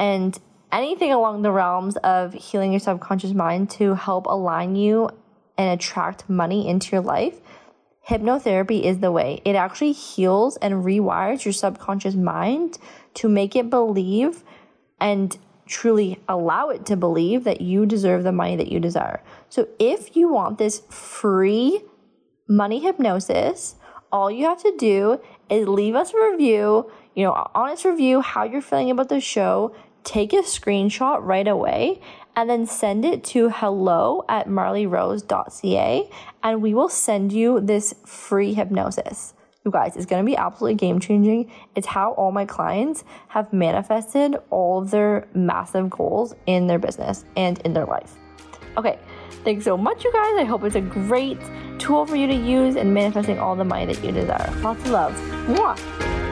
and 0.00 0.36
anything 0.72 1.12
along 1.12 1.42
the 1.42 1.52
realms 1.52 1.96
of 1.98 2.32
healing 2.32 2.72
your 2.72 2.80
subconscious 2.80 3.32
mind 3.32 3.70
to 3.70 3.94
help 3.94 4.26
align 4.26 4.74
you 4.74 5.10
and 5.56 5.70
attract 5.70 6.28
money 6.28 6.68
into 6.68 6.92
your 6.92 7.02
life, 7.02 7.40
hypnotherapy 8.08 8.82
is 8.82 8.98
the 8.98 9.12
way. 9.12 9.40
It 9.44 9.54
actually 9.54 9.92
heals 9.92 10.56
and 10.56 10.84
rewires 10.84 11.44
your 11.44 11.52
subconscious 11.52 12.14
mind 12.14 12.78
to 13.14 13.28
make 13.28 13.54
it 13.54 13.70
believe 13.70 14.42
and 15.00 15.36
truly 15.66 16.20
allow 16.28 16.68
it 16.68 16.84
to 16.86 16.96
believe 16.96 17.44
that 17.44 17.60
you 17.60 17.86
deserve 17.86 18.24
the 18.24 18.32
money 18.32 18.56
that 18.56 18.70
you 18.70 18.80
desire. 18.80 19.22
So 19.48 19.68
if 19.78 20.16
you 20.16 20.32
want 20.32 20.58
this 20.58 20.82
free 20.90 21.82
money 22.48 22.80
hypnosis, 22.80 23.76
all 24.10 24.30
you 24.30 24.44
have 24.46 24.62
to 24.62 24.74
do 24.76 25.20
is 25.48 25.66
leave 25.66 25.94
us 25.94 26.12
a 26.12 26.30
review, 26.30 26.90
you 27.14 27.24
know, 27.24 27.48
honest 27.54 27.84
review, 27.84 28.20
how 28.20 28.44
you're 28.44 28.60
feeling 28.60 28.90
about 28.90 29.08
the 29.08 29.20
show, 29.20 29.74
take 30.04 30.32
a 30.32 30.42
screenshot 30.42 31.20
right 31.22 31.48
away, 31.48 32.00
and 32.36 32.48
then 32.48 32.66
send 32.66 33.04
it 33.04 33.24
to 33.24 33.50
hello 33.50 34.24
at 34.28 34.48
marleyrose.ca, 34.48 36.10
and 36.42 36.62
we 36.62 36.74
will 36.74 36.88
send 36.88 37.32
you 37.32 37.60
this 37.60 37.94
free 38.04 38.54
hypnosis. 38.54 39.34
You 39.64 39.70
guys, 39.70 39.96
it's 39.96 40.06
going 40.06 40.24
to 40.24 40.26
be 40.28 40.36
absolutely 40.36 40.74
game 40.74 40.98
changing. 40.98 41.52
It's 41.76 41.86
how 41.86 42.12
all 42.12 42.32
my 42.32 42.44
clients 42.44 43.04
have 43.28 43.52
manifested 43.52 44.36
all 44.50 44.82
of 44.82 44.90
their 44.90 45.28
massive 45.34 45.88
goals 45.88 46.34
in 46.46 46.66
their 46.66 46.80
business 46.80 47.24
and 47.36 47.60
in 47.60 47.72
their 47.72 47.86
life. 47.86 48.16
Okay, 48.76 48.98
thanks 49.44 49.64
so 49.64 49.76
much, 49.76 50.02
you 50.02 50.12
guys. 50.12 50.34
I 50.36 50.44
hope 50.44 50.64
it's 50.64 50.74
a 50.74 50.80
great 50.80 51.38
tool 51.78 52.06
for 52.06 52.16
you 52.16 52.26
to 52.26 52.34
use 52.34 52.74
in 52.74 52.92
manifesting 52.92 53.38
all 53.38 53.54
the 53.54 53.64
money 53.64 53.86
that 53.92 54.04
you 54.04 54.10
desire. 54.10 54.52
Lots 54.62 54.80
of 54.84 54.90
love. 54.90 55.14
Mwah. 55.46 56.31